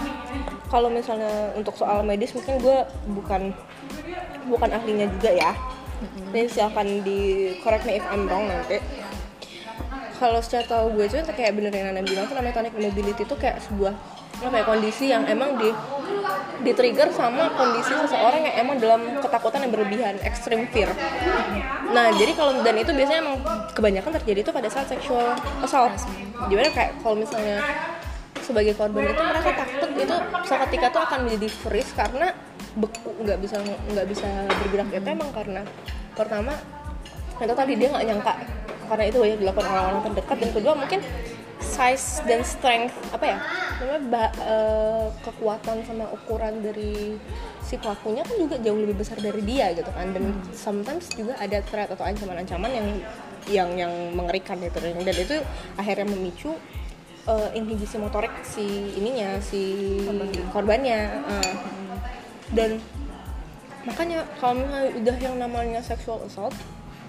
Kalau 0.68 0.88
misalnya 0.88 1.52
untuk 1.52 1.74
soal 1.76 2.00
medis 2.06 2.32
mungkin 2.32 2.62
gue 2.62 2.78
bukan 3.18 3.42
bukan 4.48 4.68
ahlinya 4.72 5.06
juga 5.18 5.30
ya. 5.34 5.52
Ini 6.30 6.46
silahkan 6.46 6.86
di 7.02 7.52
correct 7.58 7.84
me 7.84 7.98
if 7.98 8.06
I'm 8.06 8.30
wrong 8.30 8.46
nanti. 8.46 8.78
Kalau 10.18 10.42
secara 10.42 10.66
tahu 10.66 10.98
gue 10.98 11.06
itu 11.06 11.18
kayak 11.30 11.54
bener 11.54 11.70
yang 11.70 11.94
Nana 11.94 12.02
bilang 12.02 12.26
tuh 12.26 12.34
namanya 12.38 12.58
tonic 12.58 12.74
immobility 12.74 13.22
itu 13.22 13.36
kayak 13.38 13.62
sebuah 13.62 13.94
apa 14.38 14.54
ya 14.54 14.64
kondisi 14.64 15.04
yang 15.10 15.26
emang 15.26 15.58
di 15.58 15.70
di 16.58 16.74
trigger 16.74 17.14
sama 17.14 17.54
kondisi 17.54 17.94
seseorang 17.94 18.42
yang 18.50 18.56
emang 18.66 18.76
dalam 18.82 19.00
ketakutan 19.22 19.62
yang 19.62 19.72
berlebihan 19.72 20.14
extreme 20.26 20.66
fear. 20.74 20.90
Nah 21.94 22.10
jadi 22.18 22.34
kalau 22.34 22.58
dan 22.66 22.76
itu 22.78 22.90
biasanya 22.90 23.20
emang 23.22 23.36
kebanyakan 23.74 24.10
terjadi 24.22 24.38
itu 24.42 24.52
pada 24.52 24.68
saat 24.70 24.90
sexual 24.90 25.38
assault. 25.62 25.94
Gimana 26.50 26.70
kayak 26.74 26.98
kalau 27.02 27.16
misalnya 27.18 27.62
sebagai 28.42 28.74
korban 28.74 29.12
itu 29.12 29.22
merasa 29.22 29.50
takut 29.52 29.90
itu 29.92 30.16
seketika 30.48 30.86
tuh 30.88 31.02
akan 31.04 31.18
menjadi 31.28 31.48
freeze 31.52 31.92
karena 31.92 32.32
beku 32.78 33.10
nggak 33.22 33.38
bisa 33.38 33.56
nggak 33.64 34.06
bisa 34.10 34.28
bergerak. 34.66 34.88
Itu 34.90 35.08
emang 35.14 35.30
karena 35.30 35.60
pertama 36.18 36.52
itu 37.38 37.54
tadi 37.54 37.72
dia 37.78 37.88
nggak 37.94 38.06
nyangka. 38.06 38.34
Karena 38.88 39.04
itu 39.04 39.16
banyak 39.20 39.38
dilakukan 39.44 39.68
orang-orang 39.68 40.02
terdekat. 40.10 40.36
Dan 40.40 40.50
kedua 40.56 40.72
mungkin 40.74 41.00
size 41.60 42.22
dan 42.26 42.40
strength 42.46 42.94
apa 43.10 43.24
ya? 43.24 43.38
Namanya 43.82 44.30
eh, 44.42 45.06
kekuatan 45.22 45.82
sama 45.86 46.06
ukuran 46.10 46.62
dari 46.62 47.18
si 47.62 47.76
pelakunya 47.76 48.24
kan 48.24 48.36
juga 48.40 48.56
jauh 48.62 48.80
lebih 48.80 48.96
besar 48.98 49.18
dari 49.20 49.42
dia 49.42 49.74
gitu 49.74 49.90
kan. 49.90 50.10
Dan 50.14 50.34
sometimes 50.54 51.10
juga 51.14 51.36
ada 51.38 51.62
threat 51.66 51.90
atau 51.92 52.04
ancaman-ancaman 52.06 52.70
yang 52.70 52.88
yang 53.48 53.70
yang 53.88 53.92
mengerikan 54.14 54.58
gitu. 54.62 54.78
Dan 54.80 55.16
itu 55.16 55.36
akhirnya 55.78 56.06
memicu 56.06 56.54
eh, 57.26 57.48
inhibisi 57.58 57.96
motorik 57.98 58.32
si 58.46 58.94
ininya 58.98 59.38
si 59.42 59.62
korbannya. 60.54 61.00
Eh. 61.28 61.54
dan 62.48 62.80
makanya 63.84 64.24
kalau 64.40 64.64
udah 64.96 65.16
yang 65.20 65.36
namanya 65.36 65.84
sexual 65.84 66.24
assault 66.24 66.56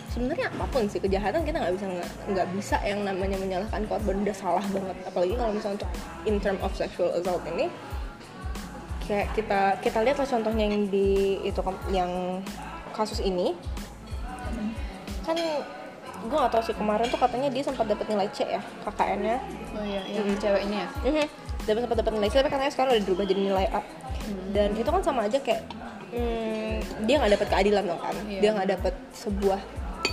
sebenarnya 0.10 0.50
apa 0.50 0.65
pun 0.67 0.84
sih 0.86 0.98
kejahatan 0.98 1.45
kita 1.45 1.58
nggak 1.62 1.74
bisa 1.78 1.86
nggak 2.30 2.48
bisa 2.58 2.78
yang 2.82 3.06
namanya 3.06 3.38
menyalahkan 3.38 3.86
korban 3.86 4.26
udah 4.26 4.36
salah 4.36 4.65
banget. 4.69 4.98
Apalagi 5.06 5.34
kalau 5.38 5.52
misalnya 5.54 5.76
untuk 5.82 5.91
in 6.26 6.36
term 6.38 6.58
of 6.62 6.72
sexual 6.74 7.13
assault 7.13 7.45
ini 7.45 7.69
kayak 9.06 9.34
kita 9.34 9.62
kita 9.82 9.98
lihat 10.06 10.17
lah 10.17 10.28
contohnya 10.28 10.65
yang 10.65 10.86
di 10.88 11.38
itu 11.41 11.62
kam- 11.62 11.86
yang 11.89 12.41
kasus 12.93 13.22
ini. 13.22 13.54
Kan 15.26 15.38
gue 16.19 16.36
gak 16.36 16.52
tau 16.52 16.60
sih 16.60 16.76
kemarin 16.76 17.08
tuh 17.08 17.15
katanya 17.15 17.48
dia 17.48 17.63
sempat 17.63 17.88
dapat 17.88 18.04
nilai 18.12 18.28
C 18.36 18.43
ya 18.43 18.60
KKN-nya 18.84 19.39
Oh 19.72 19.86
iya, 19.88 20.04
yang 20.12 20.28
cewek 20.36 20.67
ini 20.67 20.84
ya. 20.84 20.88
Mhm. 21.08 21.26
dapat 21.63 21.82
sempat 21.86 21.98
dapat 22.02 22.12
nilai 22.17 22.28
C 22.28 22.36
tapi 22.41 22.50
katanya 22.50 22.72
sekarang 22.74 22.91
udah 22.98 23.04
dirubah 23.08 23.26
jadi 23.30 23.41
nilai 23.45 23.67
A. 23.72 23.82
Dan 24.52 24.69
itu 24.76 24.89
kan 24.89 25.00
sama 25.00 25.30
aja 25.30 25.38
kayak 25.39 25.63
hmm, 26.12 27.06
dia 27.08 27.15
nggak 27.22 27.34
dapat 27.39 27.48
keadilan 27.54 27.84
dong 27.88 28.02
kan? 28.02 28.15
Iya. 28.28 28.39
dia 28.41 28.50
nggak 28.58 28.69
dapat 28.74 28.93
sebuah 29.15 29.60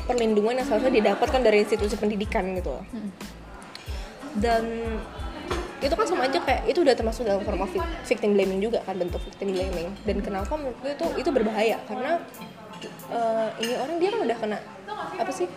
perlindungan 0.04 0.54
yang 0.54 0.66
seharusnya 0.66 0.92
didapatkan 0.94 1.40
dari 1.40 1.58
institusi 1.60 1.94
pendidikan 1.94 2.44
gitu. 2.54 2.70
Loh. 2.72 2.84
dan 4.36 4.64
itu 5.78 5.92
kan 5.92 6.04
sama 6.04 6.24
aja 6.24 6.36
kayak 6.38 6.66
itu 6.66 6.80
udah 6.80 6.92
termasuk 6.92 7.24
dalam 7.24 7.40
form 7.40 7.56
of 7.58 7.70
vic- 7.70 7.84
victim 8.04 8.32
blaming 8.32 8.60
juga 8.60 8.80
kan 8.82 8.94
bentuk 8.94 9.20
victim 9.22 9.48
blaming. 9.50 9.88
Dan 10.02 10.20
kenapa 10.20 10.52
menurut 10.52 10.76
gue 10.78 10.92
itu 10.92 11.06
itu 11.18 11.30
berbahaya? 11.30 11.80
Karena 11.84 12.20
eh, 13.08 13.48
ini 13.60 13.72
orang 13.74 13.96
dia 13.96 14.08
kan 14.10 14.20
udah 14.22 14.36
kena 14.36 14.58
apa 15.16 15.30
sih? 15.30 15.48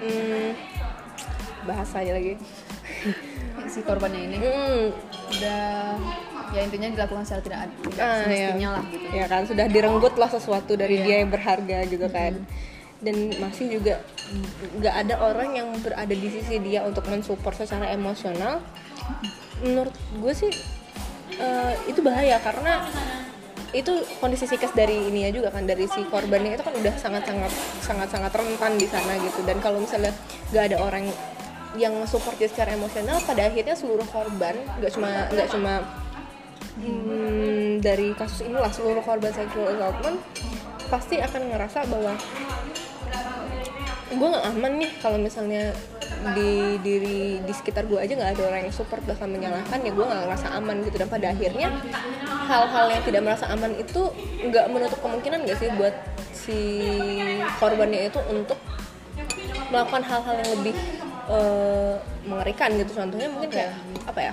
Hmm, 0.00 0.52
bahasanya 1.62 2.12
lagi. 2.14 2.36
Si 3.66 3.80
korbannya 3.80 4.20
ini. 4.26 4.36
Hmm, 4.36 4.82
udah 5.30 5.64
ya 6.50 6.60
intinya 6.60 6.88
dilakukan 6.90 7.22
secara 7.22 7.40
tidak 7.40 7.58
tidak 7.84 8.02
Ah, 8.02 8.20
semestinya 8.20 8.58
iya. 8.58 8.70
lah 8.72 8.84
gitu. 8.84 9.06
ya 9.14 9.26
kan 9.28 9.42
sudah 9.46 9.66
direnggut 9.66 10.14
lah 10.14 10.26
sesuatu 10.26 10.72
dari 10.74 10.98
Iya. 10.98 11.04
dia 11.06 11.16
yang 11.22 11.30
berharga 11.30 11.78
gitu 11.86 12.06
kan 12.10 12.32
dan 13.00 13.32
masih 13.40 13.80
juga 13.80 14.04
nggak 14.78 14.94
ada 15.06 15.14
orang 15.24 15.56
yang 15.56 15.68
berada 15.80 16.12
di 16.12 16.28
sisi 16.28 16.60
dia 16.60 16.84
untuk 16.84 17.04
mensupport 17.08 17.56
secara 17.56 17.90
emosional. 17.92 18.60
Menurut 19.64 19.92
gue 20.20 20.32
sih 20.36 20.52
eh, 21.36 21.74
itu 21.88 22.00
bahaya 22.04 22.36
karena 22.40 22.84
itu 23.70 24.02
kondisi 24.18 24.50
psikis 24.50 24.74
dari 24.74 24.98
ininya 25.08 25.30
juga 25.30 25.54
kan 25.54 25.62
dari 25.62 25.86
si 25.86 26.02
korbannya 26.10 26.58
itu 26.58 26.64
kan 26.66 26.74
udah 26.74 26.94
sangat 26.98 27.22
sangat 27.22 27.52
sangat 27.78 28.08
sangat 28.10 28.32
rentan 28.34 28.72
di 28.76 28.86
sana 28.86 29.16
gitu. 29.18 29.40
Dan 29.48 29.58
kalau 29.64 29.80
misalnya 29.80 30.12
nggak 30.52 30.64
ada 30.74 30.76
orang 30.82 31.08
yang 31.78 31.94
support 32.06 32.34
dia 32.34 32.50
secara 32.50 32.74
emosional 32.74 33.22
pada 33.22 33.46
akhirnya 33.46 33.78
seluruh 33.78 34.06
korban 34.10 34.58
nggak 34.82 34.90
cuma 34.90 35.30
nggak 35.30 35.48
cuma 35.54 35.86
hmm, 36.82 37.78
dari 37.78 38.10
kasus 38.18 38.42
inilah 38.42 38.72
seluruh 38.74 39.02
korban 39.06 39.30
sexual 39.30 39.70
assault 39.78 40.18
pasti 40.90 41.22
akan 41.22 41.54
ngerasa 41.54 41.86
bahwa 41.86 42.18
gue 44.10 44.28
nggak 44.28 44.46
aman 44.50 44.72
nih 44.82 44.90
kalau 44.98 45.18
misalnya 45.22 45.70
di 46.34 46.76
diri 46.82 47.38
di 47.40 47.52
sekitar 47.54 47.86
gue 47.86 47.96
aja 47.96 48.12
nggak 48.12 48.36
ada 48.36 48.42
orang 48.50 48.60
yang 48.66 48.74
support 48.74 49.00
bahkan 49.06 49.30
menyalahkan 49.30 49.78
ya 49.80 49.90
gue 49.94 50.04
nggak 50.04 50.20
ngerasa 50.26 50.46
aman 50.58 50.76
gitu. 50.82 50.96
Dan 50.98 51.08
pada 51.08 51.26
akhirnya 51.30 51.68
hal-hal 52.50 52.86
yang 52.90 53.02
tidak 53.06 53.22
merasa 53.22 53.46
aman 53.54 53.72
itu 53.78 54.02
nggak 54.50 54.66
menutup 54.68 54.98
kemungkinan 54.98 55.46
gak 55.46 55.58
sih 55.62 55.70
buat 55.78 55.94
si 56.34 56.58
korbannya 57.62 58.10
itu 58.10 58.20
untuk 58.26 58.58
melakukan 59.70 60.02
hal-hal 60.02 60.34
yang 60.42 60.50
lebih 60.58 60.74
eh, 61.30 61.94
mengerikan 62.26 62.70
gitu. 62.74 62.92
Contohnya 62.98 63.28
mungkin 63.30 63.50
kayak 63.54 63.72
apa 64.10 64.20
ya 64.20 64.32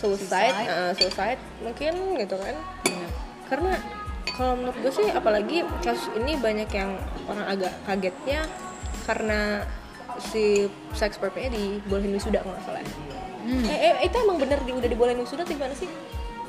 suicide 0.00 0.52
Suicide. 0.52 0.68
eh, 0.68 0.92
suicide 0.96 1.40
mungkin 1.64 1.92
gitu 2.20 2.36
kan. 2.36 2.56
Karena 3.48 3.72
kalau 4.34 4.54
menurut 4.58 4.76
gue 4.80 4.92
sih 4.92 5.08
apalagi 5.10 5.66
kasus 5.80 6.10
ini 6.18 6.36
banyak 6.38 6.70
yang 6.72 6.96
orang 7.30 7.46
agak 7.46 7.72
kagetnya 7.86 8.46
karena 9.04 9.64
si 10.20 10.68
seks 10.92 11.16
perpetnya 11.16 11.56
dibolehin 11.56 12.12
wisuda 12.12 12.44
kalau 12.44 12.54
nggak 12.54 12.64
salah. 12.66 12.82
Hmm. 13.40 13.64
eh, 13.64 13.78
eh, 13.88 13.94
itu 14.04 14.16
emang 14.20 14.36
bener 14.36 14.58
di, 14.62 14.70
udah 14.76 14.88
dibolehin 14.90 15.20
wisuda 15.22 15.42
atau 15.42 15.54
gimana 15.54 15.74
sih? 15.74 15.88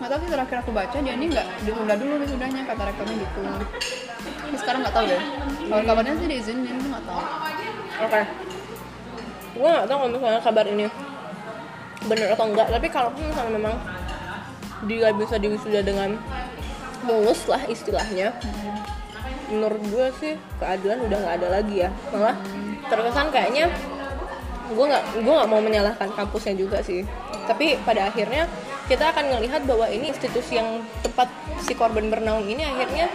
Nggak 0.01 0.09
tahu 0.11 0.19
sih 0.25 0.29
terakhir 0.33 0.57
aku 0.65 0.71
baca 0.73 0.97
dia 0.97 1.13
ini 1.13 1.25
nggak 1.29 1.47
ditunda 1.61 1.93
dulu 1.93 2.13
wisudanya 2.25 2.61
kata 2.65 2.83
rektornya 2.89 3.15
gitu. 3.21 3.41
Tapi 4.25 4.57
sekarang 4.57 4.79
nggak 4.81 4.95
tahu 4.97 5.05
deh. 5.05 5.21
Kalau 5.69 5.83
kabarnya 5.85 6.13
sih 6.17 6.27
diizinin 6.27 6.75
tuh 6.81 6.89
nggak 6.89 7.05
tahu. 7.05 7.21
Oke. 8.01 8.21
Gue 9.51 9.69
gak 9.69 9.85
tau 9.85 9.97
kalau 10.01 10.11
misalnya 10.15 10.41
kabar 10.41 10.65
ini 10.65 10.85
bener 12.01 12.27
atau 12.33 12.45
enggak, 12.49 12.67
tapi 12.71 12.87
kalaupun 12.89 13.23
misalnya 13.29 13.53
memang 13.61 13.75
dia 14.89 15.13
bisa 15.13 15.35
diwisuda 15.37 15.85
dengan 15.85 16.17
mulus 17.01 17.45
lah 17.49 17.61
istilahnya, 17.67 18.35
menurut 19.49 19.81
gue 19.89 20.07
sih 20.21 20.33
keadilan 20.61 21.05
udah 21.05 21.17
nggak 21.17 21.35
ada 21.41 21.47
lagi 21.61 21.75
ya. 21.87 21.89
Malah 22.13 22.37
terkesan 22.87 23.27
kayaknya 23.33 23.69
gue 24.71 24.85
nggak 24.87 25.03
gue 25.19 25.33
nggak 25.35 25.49
mau 25.51 25.61
menyalahkan 25.61 26.09
kampusnya 26.15 26.55
juga 26.55 26.79
sih. 26.85 27.03
Tapi 27.49 27.75
pada 27.83 28.07
akhirnya 28.07 28.47
kita 28.87 29.11
akan 29.11 29.39
melihat 29.39 29.63
bahwa 29.67 29.87
ini 29.87 30.11
institusi 30.11 30.59
yang 30.59 30.83
tempat 31.03 31.27
si 31.63 31.75
korban 31.75 32.11
bernaung 32.11 32.47
ini 32.47 32.63
akhirnya 32.63 33.07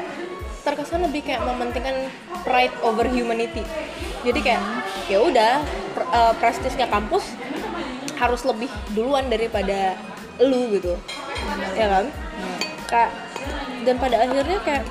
terkesan 0.67 1.07
lebih 1.07 1.23
kayak 1.23 1.47
mementingkan 1.47 2.11
pride 2.43 2.75
over 2.83 3.07
humanity. 3.07 3.63
Jadi 4.27 4.41
kayak 4.43 4.63
ya 5.07 5.23
udah 5.23 5.63
pr- 5.95 6.11
eh, 6.11 6.35
prestisnya 6.43 6.91
kampus 6.91 7.23
harus 8.17 8.43
lebih 8.49 8.73
duluan 8.97 9.29
daripada 9.29 9.95
lu 10.41 10.75
gitu. 10.75 10.97
Ya 11.77 11.87
kan? 11.87 12.05
Kak 12.87 13.11
dan 13.83 13.95
pada 13.97 14.17
akhirnya 14.23 14.59
kayak 14.67 14.85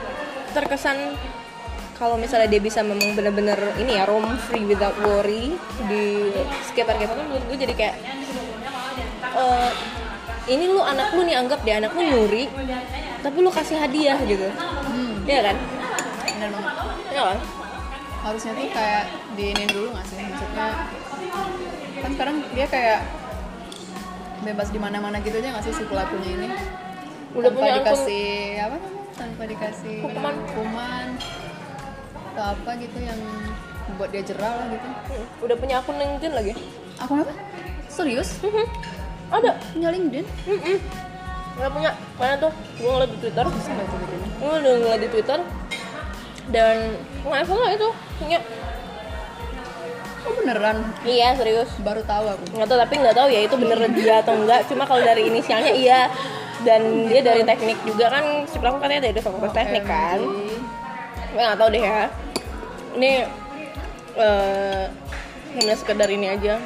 terkesan 0.55 1.17
kalau 1.95 2.19
misalnya 2.19 2.51
dia 2.51 2.59
bisa 2.59 2.83
memang 2.83 3.15
benar-benar 3.15 3.55
ini 3.79 3.95
ya 3.95 4.03
roam 4.03 4.35
free 4.35 4.67
without 4.67 4.95
worry 4.99 5.55
di 5.87 6.31
sekitar 6.67 6.99
kita 6.99 7.15
kan 7.15 7.23
menurut 7.23 7.43
gue 7.47 7.57
jadi 7.63 7.73
kayak 7.75 7.95
eh, 9.35 9.71
ini 10.51 10.69
lu 10.69 10.83
anak 10.83 11.15
lu 11.15 11.23
nih 11.23 11.35
anggap 11.39 11.63
dia 11.63 11.79
anak 11.79 11.95
lu 11.95 12.03
nyuri 12.03 12.45
tapi 13.25 13.37
lu 13.41 13.49
kasih 13.49 13.81
hadiah 13.81 14.21
gitu. 14.21 14.45
Hmm, 14.53 15.25
Iya 15.25 15.49
kan? 15.49 15.57
benar 16.29 16.49
banget. 16.53 16.73
Iya 17.09 17.23
kan? 17.33 17.39
harusnya 18.25 18.51
tuh 18.57 18.69
kayak 18.73 19.03
diinin 19.37 19.69
dulu 19.69 19.87
nggak 19.93 20.05
sih? 20.09 20.17
Maksudnya 20.17 20.67
kan 22.01 22.09
sekarang 22.13 22.35
dia 22.53 22.67
kayak 22.69 22.99
bebas 24.45 24.69
di 24.69 24.77
mana-mana 24.77 25.17
gitu 25.25 25.41
aja 25.41 25.57
nggak 25.57 25.65
sih 25.65 25.73
si 25.73 25.83
pelakunya 25.89 26.29
ini 26.37 26.47
Udah 27.35 27.43
tanpa 27.45 27.57
punya 27.57 27.71
akun- 27.71 27.79
dikasih 27.81 28.25
apa 28.57 28.75
namanya 28.75 29.03
tanpa 29.13 29.43
dikasih 29.45 29.95
Hukuman. 30.01 30.35
hukuman 30.41 31.07
atau 32.27 32.45
apa 32.49 32.71
gitu 32.77 32.97
yang 32.99 33.19
buat 33.95 34.09
dia 34.09 34.23
jerah 34.23 34.53
lah 34.53 34.67
gitu 34.67 34.87
Hmm, 34.87 35.25
Udah 35.41 35.55
punya 35.55 35.75
akun 35.77 35.95
LinkedIn 35.95 36.33
lagi? 36.33 36.53
aku 36.95 37.11
apa 37.17 37.33
serius 37.87 38.39
Mhm. 38.41 38.65
Ada. 39.27 39.51
punya 39.69 39.89
LinkedIn. 39.89 40.25
Udah 41.55 41.69
punya. 41.69 41.91
Mana 42.15 42.35
tuh? 42.37 42.51
Gue 42.75 42.87
ngeliat 42.87 43.09
di 43.09 43.19
Twitter. 43.19 43.45
bisa 43.47 43.69
nggak 43.69 43.85
itu 43.85 43.95
gitu 43.97 44.15
Gue 44.37 44.51
udah 44.53 44.73
ngeliat 44.77 45.01
di 45.01 45.09
Twitter. 45.09 45.39
Dan 46.45 46.75
nggak 47.57 47.73
itu 47.73 47.89
punya. 48.15 48.39
Oh 50.25 50.33
beneran 50.41 50.77
Iya 51.05 51.37
serius. 51.37 51.69
baru 51.81 52.01
tahu 52.03 52.25
aku 52.33 52.43
Nggak 52.57 52.67
tahu 52.67 52.79
tapi 52.81 52.93
nggak 53.01 53.15
tahu 53.15 53.27
ya 53.29 53.39
itu 53.45 53.55
bener 53.55 53.79
dia 53.93 54.15
atau 54.25 54.33
enggak. 54.35 54.61
Cuma 54.67 54.83
kalau 54.89 55.01
dari 55.05 55.29
inisialnya 55.29 55.73
iya. 55.73 56.09
Dan 56.65 57.05
dia 57.07 57.21
dari 57.21 57.45
teknik 57.45 57.77
juga 57.85 58.09
kan 58.09 58.25
si 58.49 58.57
pelaku 58.57 58.81
katanya 58.81 59.11
dari 59.11 59.21
fakultas 59.21 59.53
teknik 59.53 59.85
kan. 59.85 60.19
Gue 61.33 61.41
nggak 61.41 61.59
tahu 61.59 61.69
deh 61.69 61.83
ya. 61.83 62.01
Ini 62.95 63.11
eh 64.15 64.83
hanya 65.55 65.75
sekedar 65.77 66.09
ini 66.09 66.27
aja. 66.31 66.57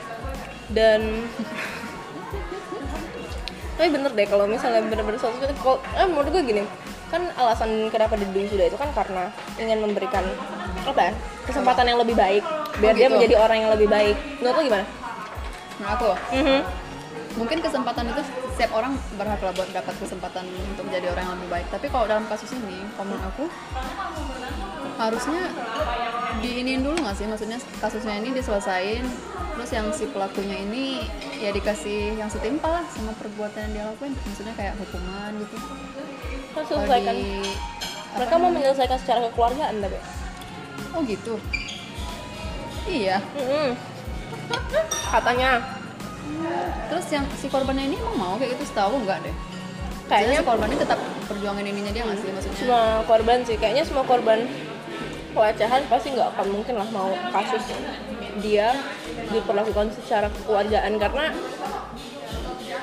Dan 0.69 1.27
tapi 3.79 3.95
bener 3.95 4.11
deh 4.11 4.27
kalau 4.27 4.43
misalnya 4.43 4.83
bener-bener 4.83 5.15
suatu 5.15 5.39
eh, 5.39 6.03
menurut 6.03 6.35
gue 6.35 6.43
gini 6.43 6.63
kan 7.09 7.21
alasan 7.33 7.69
kenapa 7.89 8.13
dibeli 8.13 8.45
sudah 8.45 8.65
itu 8.65 8.77
kan 8.77 8.89
karena 8.93 9.27
ingin 9.57 9.81
memberikan 9.81 10.21
apa 10.79 11.09
ya 11.09 11.11
kesempatan 11.43 11.85
yang 11.85 11.97
lebih 11.97 12.13
baik 12.13 12.43
biar 12.77 12.93
Oh, 12.93 12.97
dia 12.97 13.05
gitu. 13.05 13.13
menjadi 13.17 13.35
orang 13.37 13.57
yang 13.59 13.71
lebih 13.73 13.87
baik 13.87 14.15
menurut 14.39 14.55
lo 14.55 14.61
gimana? 14.63 14.85
Nah 15.79 15.89
aku 15.95 16.09
Mhm. 16.31 16.59
mungkin 17.31 17.57
kesempatan 17.59 18.05
itu 18.07 18.21
setiap 18.51 18.71
orang 18.73 18.93
berhak 19.15 19.39
lah 19.39 19.53
buat 19.53 19.69
dapat 19.69 19.95
kesempatan 19.95 20.43
untuk 20.43 20.83
menjadi 20.83 21.13
orang 21.13 21.23
yang 21.23 21.35
lebih 21.37 21.49
baik 21.49 21.67
tapi 21.69 21.85
kalau 21.87 22.05
dalam 22.05 22.25
kasus 22.25 22.51
ini 22.51 22.83
menurut 22.95 23.23
aku 23.23 23.43
harusnya 24.99 25.41
diinin 26.43 26.83
dulu 26.83 26.99
nggak 26.99 27.15
sih? 27.15 27.25
Maksudnya 27.25 27.59
kasusnya 27.79 28.19
ini 28.19 28.35
diselesain 28.35 29.03
terus 29.55 29.71
yang 29.75 29.91
si 29.91 30.07
pelakunya 30.07 30.55
ini 30.55 31.03
ya 31.35 31.51
dikasih 31.51 32.15
yang 32.15 32.31
setimpal 32.31 32.79
lah 32.79 32.85
sama 32.91 33.15
perbuatan 33.15 33.71
yang 33.71 33.71
dia 33.75 33.83
lakuin. 33.87 34.13
Maksudnya 34.27 34.53
kayak 34.59 34.75
hukuman 34.75 35.31
gitu. 35.39 35.55
Kalau 36.51 36.65
selesaikan? 36.67 37.13
di 37.15 37.23
mereka 38.09 38.33
mau 38.41 38.51
menyelesaikan 38.51 38.97
secara 38.99 39.19
kekeluargaan 39.31 39.75
tapi 39.79 39.97
oh 40.95 41.01
gitu? 41.07 41.35
Iya. 42.89 43.17
Katanya. 45.13 45.51
Terus 46.89 47.05
yang 47.11 47.25
si 47.35 47.47
korbannya 47.51 47.89
ini 47.89 47.95
emang 47.99 48.17
mau 48.17 48.33
kayak 48.39 48.57
gitu? 48.57 48.69
Setahu 48.69 49.03
nggak 49.03 49.27
deh. 49.27 49.35
Kayaknya 50.09 50.09
Kayaknya 50.09 50.39
si 50.39 50.47
korbannya 50.47 50.77
tetap 50.79 50.99
perjuangan 51.29 51.65
ininya 51.65 51.91
dia 51.93 52.03
nggak 52.07 52.17
sih 52.17 52.29
maksudnya? 52.33 52.57
semua 52.57 52.83
korban 53.05 53.37
sih. 53.45 53.55
Kayaknya 53.59 53.83
semua 53.85 54.03
korban 54.07 54.39
pelecehan 55.39 55.87
pasti 55.87 56.11
nggak 56.11 56.35
akan 56.35 56.47
mungkin 56.51 56.75
lah 56.75 56.89
mau 56.91 57.15
kasus 57.31 57.63
dia 58.43 58.75
diperlakukan 59.31 59.87
secara 59.95 60.27
kekeluargaan 60.27 60.99
karena 60.99 61.31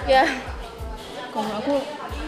ya 0.08 0.24
kalau 1.36 1.52
aku 1.60 1.76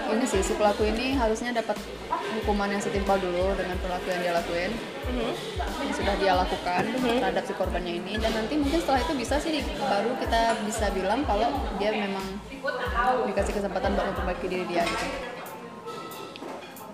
ini 0.08 0.24
sih 0.28 0.44
si 0.44 0.52
pelaku 0.56 0.84
ini 0.84 1.16
harusnya 1.16 1.56
dapat 1.56 1.80
hukuman 2.08 2.68
yang 2.68 2.80
setimpal 2.80 3.16
dulu 3.16 3.56
dengan 3.56 3.76
perilaku 3.80 4.08
yang 4.12 4.20
dia 4.24 4.32
lakuin. 4.36 4.72
Mhm. 5.08 5.32
yang 5.84 5.94
sudah 5.96 6.14
dia 6.20 6.32
lakukan 6.36 6.84
terhadap 6.96 7.44
si 7.44 7.52
korbannya 7.52 8.00
ini. 8.00 8.16
Dan 8.16 8.32
nanti 8.32 8.56
mungkin 8.56 8.80
setelah 8.80 9.00
itu 9.04 9.12
bisa 9.16 9.36
sih 9.36 9.60
baru 9.76 10.16
kita 10.16 10.40
bisa 10.64 10.88
bilang 10.96 11.24
kalau 11.28 11.52
dia 11.76 11.92
memang 11.92 12.24
dikasih 13.28 13.52
kesempatan 13.52 13.96
buat 13.96 14.06
memperbaiki 14.12 14.46
diri 14.48 14.64
dia 14.64 14.84
gitu. 14.84 15.06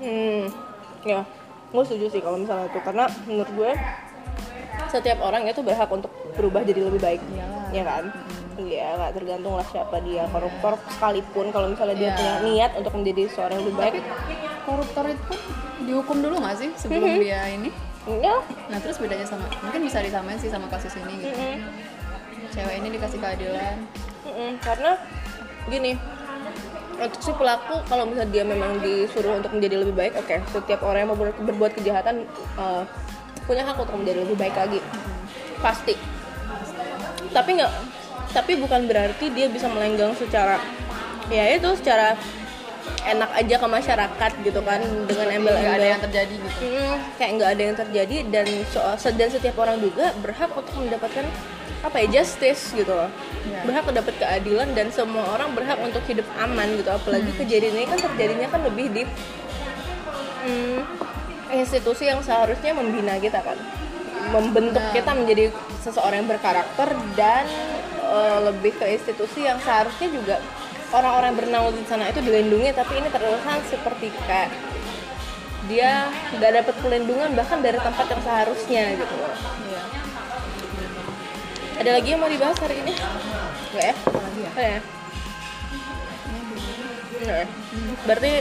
Hmm 0.03 0.75
ya 1.05 1.21
gue 1.75 1.83
setuju 1.83 2.07
sih 2.09 2.23
kalau 2.23 2.39
misalnya 2.39 2.71
itu 2.71 2.79
karena 2.79 3.05
menurut 3.27 3.51
gue 3.51 3.71
setiap 4.87 5.19
orang 5.21 5.43
itu 5.45 5.59
berhak 5.59 5.91
untuk 5.91 6.07
berubah 6.33 6.63
jadi 6.63 6.87
lebih 6.87 7.03
baik. 7.03 7.19
Iyalah. 7.27 7.67
ya 7.69 7.83
kan? 7.83 8.05
Iya, 8.55 8.87
nggak 8.95 9.13
tergantung 9.13 9.59
lah 9.59 9.67
siapa 9.67 9.99
dia 9.99 10.31
koruptor 10.31 10.79
sekalipun. 10.87 11.51
Kalau 11.51 11.67
misalnya 11.67 11.97
dia 11.99 12.07
Iya. 12.07 12.15
punya 12.15 12.35
niat 12.47 12.71
untuk 12.79 12.93
menjadi 12.95 13.23
seorang 13.27 13.59
yang 13.59 13.65
lebih 13.67 13.77
baik. 13.77 13.95
Tapi 13.99 14.35
koruptor 14.63 15.05
itu 15.11 15.23
pun 15.27 15.39
dihukum 15.83 16.17
dulu 16.23 16.35
nggak 16.39 16.57
sih 16.57 16.71
sebelum 16.79 17.19
dia 17.19 17.43
ini? 17.51 17.71
Ya 18.23 18.37
nah 18.71 18.79
terus 18.79 19.01
bedanya 19.01 19.27
sama 19.27 19.51
mungkin 19.59 19.81
bisa 19.83 19.99
disamain 19.99 20.39
sih 20.39 20.53
sama 20.53 20.71
kasus 20.71 20.95
ini 20.95 21.15
gitu. 21.19 21.35
Mhm. 21.35 21.57
cewek 22.55 22.75
ini 22.79 22.89
dikasih 22.95 23.19
keadilan. 23.19 23.77
Mm-mm, 24.23 24.51
karena 24.63 24.95
gini 25.67 25.99
untuk 26.99 27.21
si 27.21 27.33
pelaku 27.35 27.83
kalau 27.87 28.05
misalnya 28.07 28.31
dia 28.31 28.45
memang 28.47 28.79
disuruh 28.79 29.39
untuk 29.39 29.51
menjadi 29.55 29.83
lebih 29.83 29.95
baik 29.95 30.13
oke. 30.19 30.37
Setiap 30.51 30.81
orang 30.87 31.07
yang 31.07 31.11
mau 31.11 31.19
ber- 31.19 31.39
berbuat 31.39 31.73
kejahatan 31.79 32.27
eh, 32.59 32.83
punya 33.45 33.63
hak 33.67 33.77
untuk 33.77 33.97
menjadi 33.99 34.25
lebih 34.25 34.37
baik 34.39 34.57
lagi. 34.57 34.81
Pasti. 35.59 35.95
Tapi 37.35 37.51
nggak 37.59 37.73
tapi 38.35 38.59
bukan 38.59 38.91
berarti 38.91 39.31
dia 39.31 39.47
bisa 39.47 39.71
melenggang 39.71 40.11
secara 40.19 40.59
ya 41.31 41.55
itu 41.55 41.71
secara 41.79 42.19
enak 43.05 43.31
aja 43.37 43.55
ke 43.61 43.67
masyarakat 43.69 44.33
gitu 44.45 44.61
kan 44.65 44.81
dengan 45.09 45.29
embel-embel. 45.29 45.77
ada 45.77 45.87
yang 45.97 46.03
terjadi 46.03 46.35
gitu. 46.41 46.59
Hmm, 46.65 46.95
kayak 47.21 47.31
nggak 47.37 47.51
ada 47.53 47.63
yang 47.63 47.77
terjadi 47.77 48.17
dan 48.33 48.47
soal 48.73 48.95
dan 48.97 49.29
setiap 49.29 49.57
orang 49.61 49.77
juga 49.81 50.13
berhak 50.25 50.51
untuk 50.57 50.75
mendapatkan 50.77 51.25
apa 51.85 51.97
ya 52.01 52.21
justice 52.21 52.73
gitu 52.73 52.93
loh. 52.97 53.13
Ya. 53.45 53.61
berhak 53.69 53.85
mendapat 53.85 54.15
keadilan 54.17 54.73
dan 54.73 54.89
semua 54.89 55.37
orang 55.37 55.53
berhak 55.53 55.77
untuk 55.85 56.01
hidup 56.09 56.25
aman 56.41 56.81
gitu. 56.81 56.89
Apalagi 56.89 57.31
kejadian 57.37 57.77
ini 57.77 57.87
kan 57.89 58.01
terjadinya 58.01 58.49
kan 58.49 58.61
lebih 58.65 58.87
di 58.89 59.03
hmm, 60.49 60.81
institusi 61.53 62.09
yang 62.09 62.25
seharusnya 62.25 62.73
membina 62.73 63.21
kita 63.21 63.45
kan. 63.45 63.61
Membentuk 64.33 64.81
Nah. 64.81 64.97
kita 64.97 65.13
menjadi 65.13 65.53
seseorang 65.85 66.25
yang 66.25 66.31
berkarakter 66.33 66.89
dan 67.13 67.45
eh, 68.01 68.39
lebih 68.49 68.73
ke 68.81 68.89
institusi 68.89 69.45
yang 69.45 69.61
seharusnya 69.61 70.09
juga 70.09 70.41
orang-orang 70.95 71.35
yang 71.35 71.39
bernaung 71.43 71.75
di 71.75 71.85
sana 71.91 72.07
itu 72.07 72.23
dilindungi 72.23 72.71
tapi 72.71 73.03
ini 73.03 73.09
terkesan 73.11 73.59
seperti 73.67 74.15
kayak 74.31 74.55
dia 75.67 76.07
nggak 76.39 76.53
dapat 76.63 76.75
perlindungan 76.79 77.31
bahkan 77.35 77.59
dari 77.65 77.81
tempat 77.81 78.07
yang 78.07 78.23
seharusnya 78.23 78.85
gitu. 78.95 79.15
Loh 79.17 79.35
iya. 79.67 79.83
Ada 81.83 81.91
lagi 81.99 82.09
yang 82.15 82.21
mau 82.23 82.31
dibahas 82.31 82.59
hari 82.63 82.85
ini? 82.85 82.93
Nggak 83.75 83.85
ya? 83.85 83.95
Ya? 83.95 83.97
Nggak 84.55 84.69
ya? 84.69 84.81
Nggak 87.25 87.39
ya? 87.43 87.47
berarti 88.05 88.33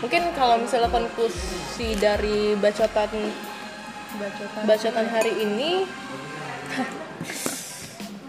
mungkin 0.00 0.22
kalau 0.32 0.56
misalnya 0.58 0.88
konklusi 0.88 1.96
dari 2.00 2.56
bacotan 2.56 3.12
bacotan. 4.16 4.62
bacotan 4.64 5.06
hari 5.12 5.32
ini 5.44 5.84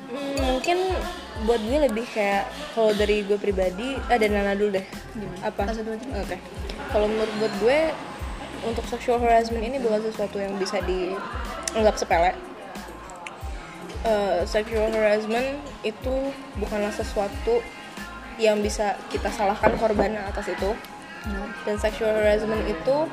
hmm, 0.10 0.36
mungkin 0.56 0.78
buat 1.46 1.62
gue 1.62 1.78
lebih 1.92 2.06
kayak 2.16 2.48
kalau 2.74 2.96
dari 2.96 3.26
gue 3.28 3.36
pribadi 3.36 4.00
ada 4.08 4.26
Nana 4.26 4.54
dulu 4.56 4.80
deh. 4.80 4.86
Gimana? 5.14 5.52
apa? 5.52 5.64
Oke. 6.24 6.38
Kalau 6.92 7.08
menurut 7.12 7.34
buat 7.42 7.54
gue 7.60 7.80
untuk 8.66 8.86
sexual 8.90 9.22
harassment 9.22 9.62
ini 9.62 9.78
bukan 9.78 10.02
sesuatu 10.02 10.42
yang 10.42 10.56
bisa 10.58 10.82
dianggap 10.84 11.96
sepele. 12.00 12.34
Eh, 14.06 14.42
sexual 14.46 14.94
harassment 14.94 15.58
itu 15.82 16.30
bukanlah 16.62 16.94
sesuatu 16.94 17.62
yang 18.38 18.62
bisa 18.62 18.94
kita 19.10 19.34
salahkan 19.34 19.74
korban 19.82 20.14
atas 20.18 20.52
itu. 20.52 20.78
Nah, 21.26 21.50
dan 21.66 21.82
sexual 21.82 22.14
harassment 22.14 22.62
itu 22.70 23.10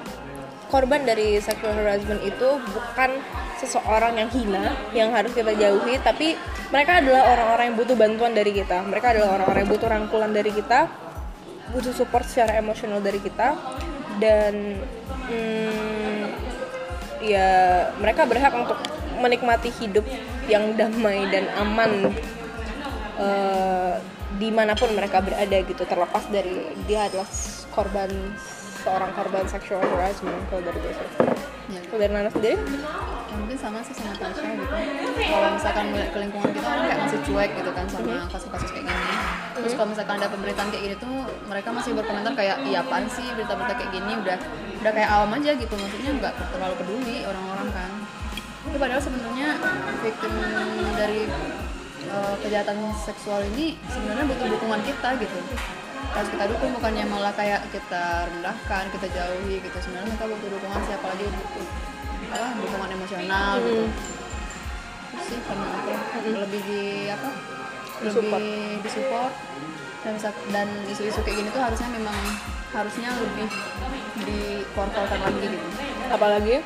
korban 0.73 1.05
dari 1.05 1.37
sexual 1.37 1.77
harassment 1.77 2.25
itu 2.25 2.49
bukan 2.73 3.21
seseorang 3.61 4.17
yang 4.17 4.31
hina 4.33 4.73
yang 4.97 5.13
harus 5.13 5.37
kita 5.37 5.53
jauhi 5.53 6.01
tapi 6.01 6.33
mereka 6.73 7.05
adalah 7.05 7.29
orang-orang 7.37 7.65
yang 7.69 7.77
butuh 7.77 7.97
bantuan 8.01 8.33
dari 8.33 8.57
kita. 8.57 8.81
Mereka 8.81 9.13
adalah 9.13 9.37
orang-orang 9.37 9.69
yang 9.69 9.73
butuh 9.77 9.89
rangkulan 9.93 10.33
dari 10.33 10.51
kita 10.57 10.89
butuh 11.73 11.93
support 11.97 12.29
secara 12.29 12.61
emosional 12.61 13.01
dari 13.01 13.21
kita 13.21 13.57
dan 14.21 14.77
hmm, 15.29 16.25
ya 17.25 17.49
mereka 17.97 18.29
berhak 18.29 18.53
untuk 18.53 18.77
menikmati 19.21 19.73
hidup 19.81 20.05
yang 20.51 20.77
damai 20.77 21.25
dan 21.33 21.49
aman 21.57 22.13
eh, 23.17 23.95
di 24.37 24.49
mana 24.53 24.77
pun 24.77 24.93
mereka 24.93 25.25
berada 25.25 25.57
gitu. 25.65 25.83
Terlepas 25.89 26.29
dari 26.29 26.77
dia 26.85 27.09
adalah 27.09 27.29
korban 27.73 28.11
seorang 28.83 29.11
korban 29.15 29.45
sexual 29.47 29.79
harassment 29.79 30.43
kalau 30.51 30.63
dari 30.67 30.79
gue 30.83 30.93
sih. 30.93 31.07
ya, 31.71 31.81
Kalau 31.87 32.01
dari 32.03 32.13
Nana 32.13 32.31
sendiri? 32.35 32.59
ya 33.33 33.35
mungkin 33.41 33.57
sama 33.57 33.81
sih 33.81 33.95
sama 33.97 34.13
Tasya 34.19 34.45
gitu. 34.45 34.77
Kalau 35.25 35.49
misalkan 35.57 35.85
melihat 35.89 36.11
ke 36.13 36.19
lingkungan 36.21 36.51
kita 36.53 36.67
orang 36.69 36.85
kayak 36.85 37.01
masih 37.09 37.21
cuek 37.25 37.51
gitu 37.57 37.71
kan 37.73 37.87
sama 37.89 38.15
kasus-kasus 38.29 38.71
kayak 38.77 38.85
gini. 38.93 39.15
Terus 39.57 39.73
kalau 39.73 39.89
misalkan 39.89 40.15
ada 40.21 40.29
pemberitaan 40.29 40.69
kayak 40.69 40.85
gini 40.85 40.97
tuh 41.01 41.17
mereka 41.49 41.69
masih 41.73 41.91
berkomentar 41.97 42.33
kayak 42.37 42.57
iya 42.69 42.85
apaan 42.85 43.09
sih 43.09 43.25
berita-berita 43.33 43.75
kayak 43.79 43.91
gini? 43.95 44.13
Udah 44.21 44.37
udah 44.85 44.93
kayak 44.93 45.11
awam 45.17 45.31
aja 45.41 45.51
gitu. 45.57 45.75
Maksudnya 45.79 46.11
nggak 46.21 46.35
terlalu 46.53 46.75
peduli 46.77 47.17
orang-orang 47.25 47.69
kan. 47.73 47.91
Tapi 48.63 48.77
padahal 48.79 49.03
sebenarnya 49.03 49.49
victim 50.05 50.33
dari 50.95 51.23
uh, 52.13 52.35
kejahatan 52.45 52.77
seksual 53.01 53.41
ini 53.57 53.81
sebenarnya 53.89 54.29
butuh 54.29 54.47
dukungan 54.61 54.81
kita 54.85 55.09
gitu 55.25 55.39
harus 56.11 56.29
kita 56.35 56.45
dukung 56.51 56.71
bukannya 56.77 57.05
malah 57.07 57.33
kayak 57.33 57.63
kita 57.71 58.27
rendahkan 58.29 58.85
kita 58.91 59.07
jauhi 59.15 59.63
gitu. 59.63 59.77
Sebenarnya 59.79 60.11
mereka 60.11 60.25
butuh 60.27 60.49
dukungan 60.59 60.81
siapa 60.91 61.07
lagi 61.07 61.25
butuh 61.31 61.67
apa 62.33 62.47
dukungan 62.59 62.91
emosional 62.97 63.53
gitu. 63.63 63.85
Terus 65.13 65.25
sih 65.29 65.39
karena 65.45 65.67
aku 65.69 66.29
lebih 66.35 66.61
di 66.67 66.83
apa 67.13 67.29
lebih 68.03 68.11
Disupport. 68.11 68.43
disupport. 68.83 69.35
Dan 70.03 70.19
dan 70.51 70.69
isu-isu 70.91 71.23
kayak 71.23 71.37
gini 71.39 71.49
tuh 71.55 71.63
harusnya 71.63 71.89
memang 71.95 72.19
harusnya 72.75 73.11
lebih 73.15 73.47
dikorporkan 74.27 75.19
lagi 75.23 75.47
gitu. 75.47 75.69
Apalagi 76.11 76.57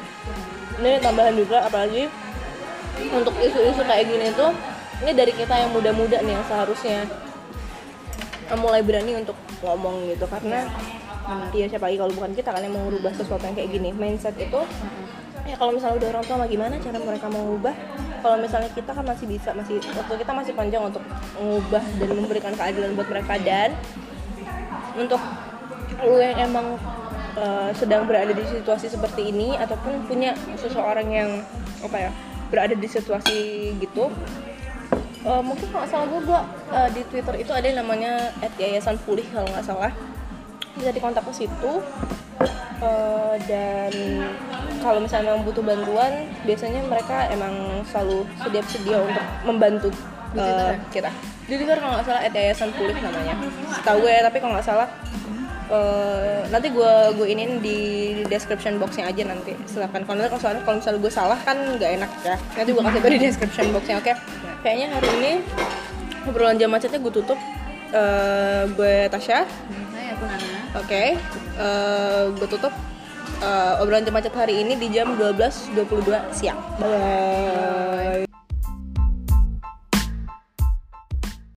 ini 0.81 0.90
tambahan 1.05 1.35
juga 1.37 1.68
apalagi 1.68 2.09
untuk 3.12 3.37
isu-isu 3.37 3.83
kayak 3.85 4.09
gini 4.09 4.33
tuh 4.33 4.57
ini 5.05 5.12
dari 5.12 5.33
kita 5.37 5.53
yang 5.53 5.70
muda-muda 5.77 6.25
nih 6.25 6.33
yang 6.33 6.46
seharusnya 6.49 7.05
mulai 8.55 8.87
berani 8.87 9.19
untuk 9.19 9.35
ngomong 9.67 10.07
gitu 10.15 10.31
karena 10.31 10.71
Iya 11.51 11.67
siapa 11.67 11.91
lagi 11.91 11.99
kalau 11.99 12.13
bukan 12.15 12.31
kita 12.39 12.55
kan 12.55 12.63
yang 12.63 12.75
mau 12.79 12.87
merubah 12.87 13.11
sesuatu 13.11 13.43
yang 13.43 13.57
kayak 13.59 13.71
gini. 13.75 13.91
Mindset 13.91 14.39
itu 14.39 14.61
ya 15.47 15.55
kalau 15.59 15.75
misalnya 15.75 15.99
udah 16.03 16.09
orang 16.15 16.25
tua 16.27 16.47
gimana 16.47 16.75
cara 16.79 16.99
mereka 17.03 17.27
mengubah? 17.27 17.75
Kalau 18.23 18.37
misalnya 18.39 18.71
kita 18.71 18.91
kan 18.95 19.03
masih 19.03 19.27
bisa 19.27 19.51
masih 19.51 19.83
waktu 19.83 20.15
kita 20.23 20.33
masih 20.35 20.53
panjang 20.55 20.83
untuk 20.87 21.03
mengubah 21.35 21.83
dan 21.99 22.09
memberikan 22.15 22.53
keadilan 22.55 22.95
buat 22.95 23.09
mereka 23.11 23.35
dan 23.43 23.71
untuk 24.95 25.23
lu 26.07 26.19
yang 26.23 26.39
emang 26.47 26.79
uh, 27.39 27.71
sedang 27.75 28.07
berada 28.07 28.31
di 28.31 28.45
situasi 28.47 28.87
seperti 28.87 29.35
ini 29.35 29.59
ataupun 29.59 30.07
punya 30.07 30.35
seseorang 30.55 31.09
yang 31.11 31.31
apa 31.83 31.97
ya 32.07 32.11
berada 32.51 32.75
di 32.79 32.87
situasi 32.87 33.39
gitu 33.83 34.11
uh, 35.27 35.43
mungkin 35.43 35.67
kalau 35.75 35.87
salah 35.91 36.07
gue 36.07 36.21
gua, 36.25 36.41
uh, 36.71 36.89
di 36.95 37.03
twitter 37.11 37.35
itu 37.43 37.51
ada 37.51 37.67
yang 37.67 37.83
namanya 37.83 38.31
yayasan 38.57 38.97
pulih 39.03 39.27
kalau 39.35 39.47
nggak 39.51 39.67
salah. 39.67 39.93
Bisa 40.79 40.91
dikontak 40.95 41.27
ke 41.27 41.33
situ. 41.35 41.73
Uh, 42.77 43.33
dan 43.49 43.93
kalau 44.85 45.01
misalnya 45.01 45.33
memang 45.33 45.49
butuh 45.49 45.65
bantuan 45.65 46.29
biasanya 46.45 46.85
mereka 46.85 47.25
emang 47.33 47.81
selalu 47.89 48.29
sedia 48.37 48.62
sedia 48.69 48.99
untuk 49.01 49.25
membantu 49.49 49.89
uh, 50.37 50.77
ya? 50.77 50.79
kita. 50.93 51.11
Di 51.49 51.57
Twitter 51.57 51.81
kalau 51.81 51.97
nggak 51.97 52.07
salah 52.07 52.23
yayasan 52.29 52.71
pulih 52.77 52.97
namanya. 53.01 53.35
Tahu 53.81 53.99
gue 54.05 54.15
tapi 54.21 54.37
kalau 54.39 54.53
nggak 54.61 54.69
salah 54.69 54.89
uh, 55.70 56.46
nanti 56.50 56.68
gue 56.70 56.92
gue 57.16 57.26
inin 57.26 57.59
di 57.62 57.79
description 58.26 58.79
boxnya 58.79 59.11
aja 59.11 59.22
nanti. 59.26 59.52
Silakan 59.66 60.07
kalau 60.07 60.26
kalau 60.26 60.40
soalnya 60.40 60.62
kalau 60.62 60.76
misalnya 60.79 61.00
gue 61.00 61.12
salah 61.12 61.38
kan 61.42 61.57
nggak 61.57 61.90
enak 62.02 62.11
ya. 62.22 62.37
Nanti 62.59 62.70
gue 62.74 62.83
kasih 62.83 63.00
di 63.02 63.18
description 63.20 63.66
boxnya 63.74 63.96
oke? 64.02 64.12
Kayaknya 64.62 64.87
hari 64.94 65.09
ini 65.20 65.33
obrolan 66.26 66.57
jam 66.59 66.70
macetnya 66.70 66.98
gue 66.98 67.12
tutup. 67.14 67.38
Uh, 67.94 68.66
gue 68.74 69.07
Tasya. 69.11 69.46
Hai 69.94 70.07
aku 70.14 70.24
Nana. 70.26 70.59
Oke, 70.76 71.16
eh, 71.57 72.22
gue 72.37 72.48
tutup. 72.52 72.74
Eh, 73.37 73.81
obrolan 73.81 74.05
jam 74.05 74.14
macet 74.16 74.33
hari 74.33 74.64
ini 74.64 74.76
di 74.81 74.88
jam 74.92 75.16
12.22 75.16 76.33
siang. 76.33 76.61
Bye. 76.81 78.26